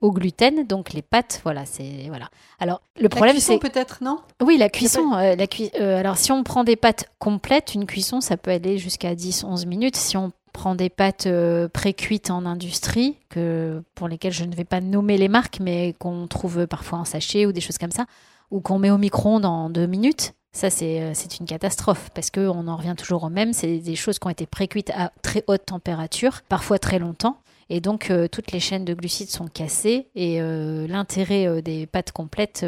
au 0.00 0.12
gluten. 0.12 0.66
Donc 0.66 0.92
les 0.92 1.02
pâtes, 1.02 1.40
voilà, 1.44 1.66
c'est 1.66 2.06
voilà. 2.08 2.28
Alors 2.58 2.82
le 2.98 3.08
problème 3.08 3.38
c'est 3.38 3.58
peut-être 3.58 4.02
non? 4.02 4.18
Oui, 4.42 4.56
la 4.56 4.68
cuisson. 4.68 5.12
Euh, 5.14 5.36
la 5.36 5.46
euh, 5.80 5.98
alors 5.98 6.16
si 6.16 6.32
on 6.32 6.42
prend 6.42 6.64
des 6.64 6.76
pâtes 6.76 7.06
complètes, 7.18 7.74
une 7.74 7.86
cuisson 7.86 8.20
ça 8.20 8.36
peut 8.36 8.50
aller 8.50 8.78
jusqu'à 8.78 9.14
10-11 9.14 9.66
minutes. 9.66 9.96
Si 9.96 10.16
on 10.16 10.32
prend 10.52 10.74
des 10.74 10.88
pâtes 10.88 11.26
euh, 11.26 11.68
pré-cuites 11.68 12.30
en 12.30 12.46
industrie, 12.46 13.18
que 13.28 13.82
pour 13.94 14.08
lesquelles 14.08 14.32
je 14.32 14.44
ne 14.44 14.54
vais 14.54 14.64
pas 14.64 14.80
nommer 14.80 15.16
les 15.16 15.28
marques, 15.28 15.58
mais 15.60 15.94
qu'on 15.98 16.26
trouve 16.26 16.66
parfois 16.66 16.98
en 16.98 17.04
sachet 17.04 17.46
ou 17.46 17.52
des 17.52 17.60
choses 17.60 17.78
comme 17.78 17.90
ça, 17.90 18.06
ou 18.50 18.60
qu'on 18.60 18.78
met 18.78 18.90
au 18.90 18.98
micro-ondes 18.98 19.44
en 19.44 19.70
deux 19.70 19.86
minutes. 19.86 20.34
Ça, 20.52 20.68
c'est 20.68 21.38
une 21.38 21.46
catastrophe 21.46 22.10
parce 22.12 22.30
qu'on 22.30 22.66
en 22.66 22.76
revient 22.76 22.96
toujours 22.98 23.22
au 23.22 23.28
même. 23.28 23.52
C'est 23.52 23.78
des 23.78 23.94
choses 23.94 24.18
qui 24.18 24.26
ont 24.26 24.30
été 24.30 24.46
pré-cuites 24.46 24.90
à 24.90 25.12
très 25.22 25.44
haute 25.46 25.66
température, 25.66 26.40
parfois 26.48 26.80
très 26.80 26.98
longtemps. 26.98 27.40
Et 27.72 27.80
donc, 27.80 28.10
euh, 28.10 28.26
toutes 28.26 28.50
les 28.50 28.58
chaînes 28.58 28.84
de 28.84 28.94
glucides 28.94 29.30
sont 29.30 29.46
cassées 29.46 30.08
et 30.16 30.42
euh, 30.42 30.88
l'intérêt 30.88 31.46
euh, 31.46 31.62
des 31.62 31.86
pâtes 31.86 32.10
complètes 32.10 32.66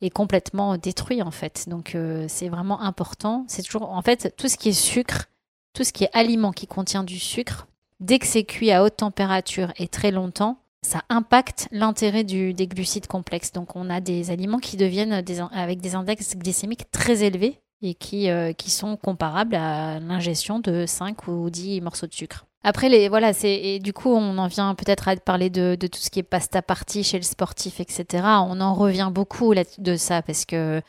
est 0.00 0.10
complètement 0.10 0.78
détruit, 0.78 1.22
en 1.22 1.30
fait. 1.30 1.68
Donc, 1.68 1.96
c'est 2.28 2.48
vraiment 2.48 2.80
important. 2.80 3.44
C'est 3.46 3.62
toujours, 3.62 3.92
en 3.92 4.02
fait, 4.02 4.34
tout 4.36 4.48
ce 4.48 4.56
qui 4.56 4.70
est 4.70 4.72
sucre, 4.72 5.26
tout 5.72 5.84
ce 5.84 5.92
qui 5.92 6.04
est 6.04 6.10
aliment 6.12 6.52
qui 6.52 6.66
contient 6.66 7.04
du 7.04 7.18
sucre, 7.18 7.66
dès 8.00 8.18
que 8.18 8.26
c'est 8.26 8.44
cuit 8.44 8.70
à 8.70 8.82
haute 8.82 8.96
température 8.96 9.72
et 9.76 9.88
très 9.88 10.10
longtemps, 10.10 10.58
ça 10.82 11.02
impacte 11.08 11.68
l'intérêt 11.70 12.24
des 12.24 12.66
glucides 12.66 13.06
complexes. 13.06 13.52
Donc, 13.52 13.76
on 13.76 13.88
a 13.88 14.00
des 14.00 14.30
aliments 14.30 14.58
qui 14.58 14.76
deviennent 14.76 15.12
avec 15.52 15.80
des 15.80 15.94
index 15.94 16.36
glycémiques 16.36 16.90
très 16.90 17.22
élevés 17.22 17.60
et 17.82 17.94
qui, 17.94 18.28
qui 18.58 18.70
sont 18.70 18.96
comparables 18.96 19.54
à 19.54 20.00
l'ingestion 20.00 20.58
de 20.58 20.84
5 20.86 21.28
ou 21.28 21.50
10 21.50 21.80
morceaux 21.82 22.08
de 22.08 22.14
sucre. 22.14 22.46
Après, 22.64 22.88
les, 22.88 23.08
voilà, 23.08 23.32
et 23.42 23.80
du 23.80 23.92
coup, 23.92 24.10
on 24.10 24.38
en 24.38 24.46
vient 24.46 24.74
peut-être 24.74 25.08
à 25.08 25.16
parler 25.16 25.50
de, 25.50 25.76
de, 25.78 25.86
tout 25.88 25.98
ce 25.98 26.10
qui 26.10 26.20
est 26.20 26.24
pasta 26.24 26.62
party 26.62 27.02
chez 27.02 27.16
le 27.16 27.24
sportif, 27.24 27.80
etc. 27.80 28.24
On 28.46 28.60
en 28.60 28.74
revient 28.74 29.10
beaucoup 29.12 29.52
là, 29.52 29.64
de 29.78 29.96
ça 29.96 30.22
parce 30.22 30.44
que 30.44 30.80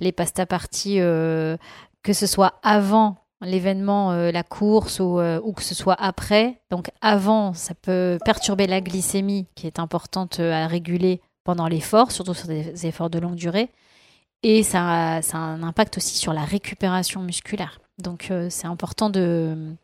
les 0.00 0.12
pasta 0.12 0.46
party, 0.46 1.00
euh, 1.00 1.58
que 2.02 2.14
ce 2.14 2.26
soit 2.26 2.54
avant 2.62 3.16
l'événement, 3.40 4.12
euh, 4.12 4.30
la 4.30 4.42
course 4.42 5.00
ou, 5.00 5.18
euh, 5.18 5.40
ou, 5.42 5.52
que 5.52 5.62
ce 5.62 5.74
soit 5.74 5.96
après, 5.98 6.60
donc 6.70 6.90
avant, 7.00 7.54
ça 7.54 7.74
peut 7.74 8.18
perturber 8.24 8.66
la 8.66 8.80
glycémie 8.80 9.46
qui 9.54 9.66
est 9.66 9.78
importante 9.78 10.40
à 10.40 10.66
réguler 10.66 11.20
pendant 11.44 11.68
l'effort, 11.68 12.12
surtout 12.12 12.34
sur 12.34 12.48
des 12.48 12.86
efforts 12.86 13.10
de 13.10 13.18
longue 13.18 13.36
durée. 13.36 13.70
Et 14.42 14.62
ça, 14.62 15.18
a 15.18 15.36
un 15.36 15.62
impact 15.62 15.96
aussi 15.96 16.16
sur 16.16 16.32
la 16.32 16.44
récupération 16.44 17.20
musculaire. 17.22 17.80
Donc, 17.98 18.32
c'est 18.50 18.66
important 18.66 19.10
de 19.10 19.74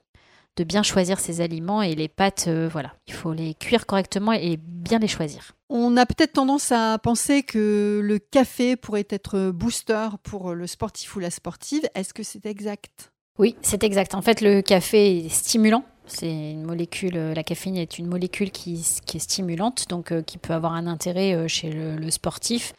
de 0.57 0.65
bien 0.65 0.83
choisir 0.83 1.19
ses 1.19 1.41
aliments 1.41 1.83
et 1.83 1.95
les 1.95 2.09
pâtes, 2.09 2.45
euh, 2.47 2.69
voilà, 2.71 2.95
il 3.07 3.15
faut 3.15 3.33
les 3.33 3.55
cuire 3.55 3.87
correctement 3.87 4.33
et 4.33 4.57
bien 4.57 4.99
les 4.99 5.09
choisir. 5.09 5.53
On 5.69 5.97
a 5.97 6.07
peut-être 6.07 6.35
tendance 6.35 6.71
à 6.71 6.99
penser 6.99 7.43
que 7.43 8.01
le 8.03 8.19
café 8.19 8.77
pourrait 8.77 9.07
être 9.11 9.51
booster 9.51 10.09
pour 10.23 10.55
le 10.55 10.67
sportif 10.67 11.17
ou 11.17 11.21
la 11.21 11.31
sportive. 11.31 11.89
Est-ce 11.95 12.15
que 12.15 12.23
c'est 12.23 12.47
exact? 12.47 13.11
Oui, 13.39 13.57
c'est 13.63 13.83
exact. 13.85 14.15
En 14.15 14.23
fait, 14.23 14.41
le 14.41 14.63
café 14.63 15.27
est 15.27 15.29
stimulant. 15.29 15.85
C'est 16.07 16.31
une 16.31 16.65
molécule, 16.65 17.17
la 17.35 17.43
caféine 17.43 17.77
est 17.77 17.99
une 17.99 18.07
molécule 18.07 18.51
qui, 18.51 18.75
est 18.75 19.19
stimulante, 19.19 19.87
donc 19.89 20.13
euh, 20.13 20.21
qui 20.23 20.37
peut 20.37 20.53
avoir 20.53 20.75
un 20.75 20.87
intérêt 20.87 21.35
euh, 21.35 21.49
chez 21.49 21.71
le 21.71 22.11
sportif 22.11 22.75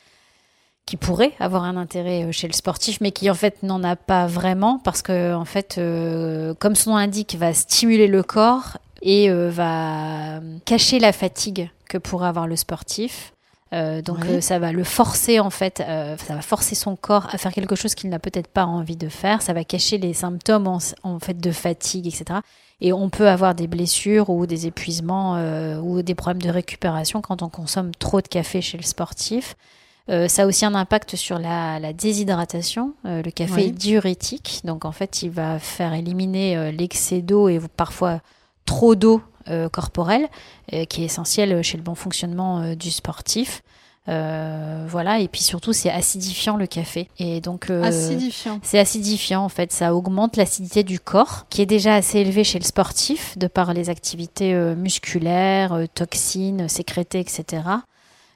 qui 0.86 0.98
pourrait 0.98 1.34
avoir 1.40 1.64
un 1.64 1.78
intérêt 1.78 2.26
euh, 2.26 2.32
chez 2.32 2.48
le 2.48 2.54
sportif, 2.54 3.02
mais 3.02 3.12
qui 3.12 3.30
en 3.30 3.34
fait 3.34 3.64
n'en 3.64 3.84
a 3.84 3.96
pas 3.96 4.28
vraiment 4.28 4.80
parce 4.84 5.02
que 5.02 5.34
en 5.34 5.46
fait, 5.46 5.78
euh, 5.78 6.54
comme 6.56 6.76
son 6.76 6.92
nom 6.92 6.98
l'indique, 6.98 7.36
va 7.36 7.54
stimuler 7.54 8.08
le 8.08 8.24
corps 8.24 8.78
et 9.02 9.30
euh, 9.30 9.50
va 9.50 10.42
cacher 10.66 11.00
la 11.00 11.12
fatigue 11.12 11.70
que 11.90 11.98
pourrait 11.98 12.28
avoir 12.28 12.48
le 12.48 12.56
sportif. 12.56 13.34
Donc 14.04 14.20
ça 14.40 14.60
va 14.60 14.72
le 14.72 14.84
forcer 14.84 15.40
en 15.40 15.50
fait, 15.50 15.78
ça 15.78 16.36
va 16.36 16.42
forcer 16.42 16.76
son 16.76 16.96
corps 16.96 17.28
à 17.32 17.38
faire 17.38 17.52
quelque 17.52 17.76
chose 17.76 17.96
qu'il 17.96 18.10
n'a 18.10 18.20
peut-être 18.20 18.48
pas 18.48 18.66
envie 18.66 18.96
de 18.96 19.10
faire. 19.10 19.42
Ça 19.42 19.54
va 19.54 19.64
cacher 19.64 19.98
les 19.98 20.14
symptômes 20.14 20.68
en, 20.68 20.80
en, 21.04 21.20
fait 21.20 21.38
de 21.38 21.52
fatigue, 21.52 22.08
etc. 22.08 22.40
Et 22.82 22.94
on 22.94 23.10
peut 23.10 23.28
avoir 23.28 23.56
des 23.56 23.68
blessures 23.68 24.30
ou 24.30 24.46
des 24.46 24.68
épuisements 24.68 25.36
ou 25.82 26.02
des 26.02 26.16
problèmes 26.16 26.42
de 26.42 26.50
récupération 26.50 27.22
quand 27.22 27.42
on 27.42 27.50
consomme 27.50 27.92
trop 27.96 28.22
de 28.22 28.28
café 28.28 28.62
chez 28.62 28.78
le 28.78 28.84
sportif. 28.84 29.56
Euh, 30.10 30.28
ça 30.28 30.44
a 30.44 30.46
aussi 30.46 30.66
un 30.66 30.76
impact 30.76 31.16
sur 31.16 31.40
la, 31.40 31.94
déshydratation. 31.94 32.94
Euh, 33.06 33.24
le 33.24 33.32
café 33.32 33.68
est 33.68 33.72
diurétique, 33.72 34.62
donc 34.64 34.86
en 34.86 34.92
fait, 34.92 35.24
il 35.24 35.32
va 35.32 35.58
faire 35.60 35.94
éliminer 35.94 36.58
euh, 36.58 36.72
l'excès 36.72 37.22
d'eau 37.22 37.50
et 37.50 37.60
parfois 37.76 38.20
trop 38.66 38.96
d'eau 38.96 39.22
corporelle, 39.72 40.28
qui 40.90 41.02
est 41.02 41.06
essentielle 41.06 41.62
chez 41.64 41.78
le 41.78 41.84
bon 41.84 41.96
fonctionnement 41.96 42.76
du 42.76 42.92
sportif. 42.92 43.64
voilà, 44.08 45.20
et 45.20 45.28
puis 45.28 45.42
surtout, 45.42 45.74
c'est 45.74 45.90
acidifiant 45.90 46.58
le 46.58 46.68
café. 46.68 47.10
Et 47.20 47.42
donc, 47.42 47.70
acidifiant. 47.70 48.60
C'est 48.64 48.80
acidifiant 48.80 49.44
en 49.44 49.50
fait. 49.50 49.72
Ça 49.72 49.96
augmente 49.96 50.38
l'acidité 50.38 50.84
du 50.84 51.00
corps, 51.00 51.46
qui 51.50 51.62
est 51.62 51.66
déjà 51.66 51.96
assez 51.96 52.20
élevée 52.20 52.44
chez 52.44 52.60
le 52.60 52.66
sportif, 52.66 53.38
de 53.38 53.48
par 53.48 53.74
les 53.74 53.90
activités 53.90 54.54
musculaires, 54.76 55.80
toxines 55.94 56.68
sécrétées, 56.68 57.20
etc. 57.20 57.64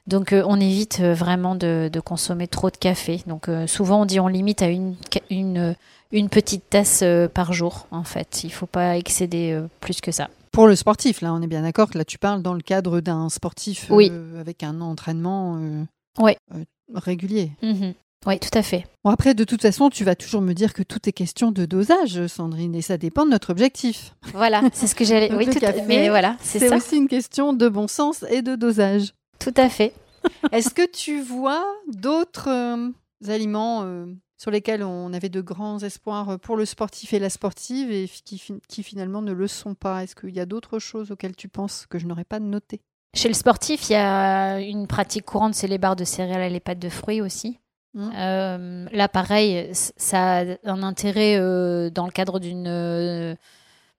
Donc 0.06 0.34
on 0.34 0.58
évite 0.60 1.00
vraiment 1.00 1.54
de, 1.54 1.88
de, 1.92 2.00
consommer 2.00 2.48
trop 2.48 2.70
de 2.70 2.76
café. 2.76 3.22
Donc 3.26 3.48
souvent 3.66 4.02
on 4.02 4.04
dit 4.06 4.18
on 4.18 4.28
limite 4.28 4.62
à 4.62 4.68
une, 4.68 4.96
une, 5.30 5.76
une 6.10 6.28
petite 6.28 6.68
tasse 6.68 7.04
par 7.32 7.52
jour 7.52 7.86
en 7.90 8.04
fait. 8.04 8.42
Il 8.42 8.48
ne 8.48 8.52
faut 8.52 8.66
pas 8.66 8.96
excéder 8.96 9.58
plus 9.80 10.00
que 10.00 10.10
ça. 10.10 10.28
Pour 10.52 10.66
le 10.66 10.74
sportif, 10.74 11.20
là, 11.20 11.32
on 11.32 11.42
est 11.42 11.46
bien 11.46 11.62
d'accord 11.62 11.90
que 11.90 11.98
là, 11.98 12.04
tu 12.04 12.18
parles 12.18 12.42
dans 12.42 12.54
le 12.54 12.60
cadre 12.60 13.00
d'un 13.00 13.28
sportif 13.28 13.86
euh, 13.90 14.40
avec 14.40 14.62
un 14.62 14.80
entraînement 14.80 15.58
euh, 15.58 15.84
euh, 16.20 16.64
régulier. 16.94 17.52
Mhm. 17.62 17.94
Oui, 18.26 18.38
tout 18.38 18.58
à 18.58 18.62
fait. 18.62 18.84
Bon, 19.02 19.10
après, 19.10 19.32
de 19.32 19.44
toute 19.44 19.62
façon, 19.62 19.88
tu 19.88 20.04
vas 20.04 20.14
toujours 20.14 20.42
me 20.42 20.52
dire 20.52 20.74
que 20.74 20.82
tout 20.82 21.08
est 21.08 21.12
question 21.12 21.52
de 21.52 21.64
dosage, 21.64 22.26
Sandrine, 22.26 22.74
et 22.74 22.82
ça 22.82 22.98
dépend 22.98 23.24
de 23.24 23.30
notre 23.30 23.50
objectif. 23.50 24.14
Voilà, 24.34 24.62
c'est 24.74 24.88
ce 24.88 24.94
que 24.94 25.04
j'allais. 25.04 25.32
oui, 25.34 25.46
tout 25.46 25.64
à 25.64 25.72
fait. 25.72 25.86
Mais 25.86 26.08
voilà, 26.10 26.36
c'est 26.40 26.74
aussi 26.74 26.96
une 26.96 27.08
question 27.08 27.52
de 27.54 27.68
bon 27.68 27.88
sens 27.88 28.24
et 28.28 28.42
de 28.42 28.56
dosage. 28.56 29.14
Tout 29.38 29.54
à 29.56 29.70
fait. 29.70 29.94
Est-ce 30.52 30.74
que 30.74 30.86
tu 30.90 31.22
vois 31.22 31.64
d'autres 31.88 32.90
aliments 33.26 34.06
sur 34.40 34.50
lesquels 34.50 34.82
on 34.82 35.12
avait 35.12 35.28
de 35.28 35.42
grands 35.42 35.80
espoirs 35.80 36.38
pour 36.40 36.56
le 36.56 36.64
sportif 36.64 37.12
et 37.12 37.18
la 37.18 37.28
sportive 37.28 37.90
et 37.90 38.08
qui, 38.08 38.82
finalement 38.82 39.20
ne 39.20 39.32
le 39.32 39.46
sont 39.46 39.74
pas 39.74 40.02
Est-ce 40.02 40.16
qu'il 40.16 40.34
y 40.34 40.40
a 40.40 40.46
d'autres 40.46 40.78
choses 40.78 41.10
auxquelles 41.10 41.36
tu 41.36 41.48
penses 41.48 41.84
que 41.84 41.98
je 41.98 42.06
n'aurais 42.06 42.24
pas 42.24 42.40
noté 42.40 42.80
Chez 43.14 43.28
le 43.28 43.34
sportif, 43.34 43.90
il 43.90 43.92
y 43.92 43.96
a 43.96 44.58
une 44.60 44.86
pratique 44.86 45.26
courante, 45.26 45.54
c'est 45.54 45.66
les 45.66 45.76
barres 45.76 45.94
de 45.94 46.04
céréales 46.04 46.40
et 46.40 46.48
les 46.48 46.58
pâtes 46.58 46.78
de 46.78 46.88
fruits 46.88 47.20
aussi. 47.20 47.58
Mmh. 47.92 48.10
Euh, 48.16 48.86
là, 48.92 49.08
pareil, 49.08 49.68
ça 49.74 50.38
a 50.38 50.44
un 50.64 50.82
intérêt 50.82 51.36
euh, 51.36 51.90
dans 51.90 52.06
le 52.06 52.12
cadre 52.12 52.40
d'une 52.40 52.66
euh, 52.66 53.34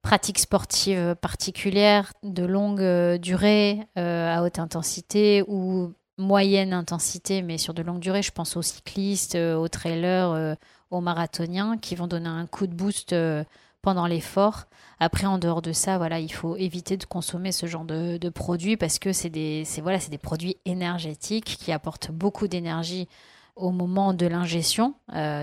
pratique 0.01 0.39
sportive 0.39 1.15
particulière, 1.21 2.13
de 2.24 2.45
longue 2.45 3.19
durée, 3.19 3.81
à 3.95 4.41
haute 4.41 4.57
intensité, 4.57 5.43
ou 5.48 5.93
moyenne 6.21 6.73
intensité, 6.73 7.41
mais 7.41 7.57
sur 7.57 7.73
de 7.73 7.81
longue 7.81 7.99
durée. 7.99 8.21
Je 8.21 8.31
pense 8.31 8.55
aux 8.55 8.61
cyclistes, 8.61 9.35
euh, 9.35 9.55
aux 9.55 9.67
trailers, 9.67 10.29
euh, 10.29 10.55
aux 10.89 11.01
marathoniens 11.01 11.77
qui 11.77 11.95
vont 11.95 12.07
donner 12.07 12.29
un 12.29 12.45
coup 12.45 12.67
de 12.67 12.73
boost 12.73 13.11
euh, 13.13 13.43
pendant 13.81 14.05
l'effort. 14.05 14.65
Après, 14.99 15.25
en 15.25 15.37
dehors 15.37 15.61
de 15.61 15.73
ça, 15.73 15.97
voilà, 15.97 16.19
il 16.19 16.31
faut 16.31 16.55
éviter 16.55 16.95
de 16.95 17.05
consommer 17.05 17.51
ce 17.51 17.65
genre 17.65 17.85
de, 17.85 18.29
produits 18.29 18.77
parce 18.77 18.99
que 18.99 19.11
c'est 19.11 19.29
des, 19.29 19.63
voilà, 19.81 19.97
des 19.97 20.17
produits 20.19 20.57
énergétiques 20.65 21.57
qui 21.57 21.71
apportent 21.71 22.11
beaucoup 22.11 22.47
d'énergie 22.47 23.07
au 23.55 23.71
moment 23.71 24.13
de 24.13 24.27
l'ingestion. 24.27 24.93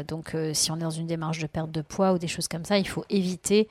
donc, 0.06 0.36
si 0.52 0.70
on 0.70 0.76
est 0.76 0.82
dans 0.82 0.90
une 0.90 1.08
démarche 1.08 1.40
de 1.40 1.48
perte 1.48 1.72
de 1.72 1.82
poids 1.82 2.12
ou 2.12 2.18
des 2.18 2.28
choses 2.28 2.46
comme 2.46 2.64
ça, 2.64 2.78
il 2.78 2.86
faut 2.86 3.04
éviter 3.10 3.68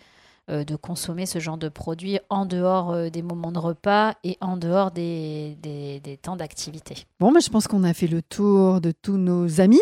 de 0.50 0.76
consommer 0.76 1.26
ce 1.26 1.40
genre 1.40 1.58
de 1.58 1.70
produits 1.70 2.20
en 2.30 2.46
dehors 2.46 2.92
euh, 2.92 3.10
des 3.10 3.22
moments 3.22 3.52
de 3.52 3.60
repas 3.60 4.14
et 4.24 4.38
en 4.42 4.58
dehors 4.58 4.92
des, 4.92 5.58
des, 5.62 6.18
temps 6.18 6.36
d'activité. 6.36 6.96
Bon, 7.20 7.32
mais 7.32 7.42
je 7.42 7.50
pense 7.50 7.68
qu'on 7.68 7.84
a 7.84 7.94
fait 7.94 8.08
le 8.08 8.22
tour 8.22 8.80
de 8.82 8.92
tous 8.92 9.18
nos 9.18 9.60
amis 9.60 9.82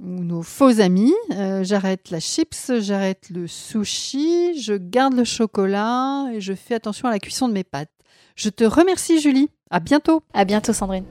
ou 0.00 0.24
nos 0.24 0.42
faux 0.42 0.80
amis. 0.80 1.14
Euh, 1.34 1.64
j'arrête 1.64 2.10
la 2.10 2.20
chips, 2.20 2.72
j'arrête 2.80 3.28
le 3.30 3.46
sushi, 3.46 4.60
je 4.60 4.74
garde 4.74 5.14
le 5.14 5.24
chocolat 5.24 6.26
et 6.32 6.40
je 6.40 6.54
fais 6.54 6.74
attention 6.74 7.08
à 7.08 7.10
la 7.10 7.18
cuisson 7.18 7.48
de 7.48 7.52
mes 7.52 7.64
pâtes. 7.64 7.90
Je 8.36 8.48
te 8.48 8.64
remercie 8.64 9.20
Julie. 9.20 9.50
À 9.70 9.80
bientôt. 9.80 10.22
À 10.32 10.44
bientôt 10.44 10.72
Sandrine. 10.72 11.04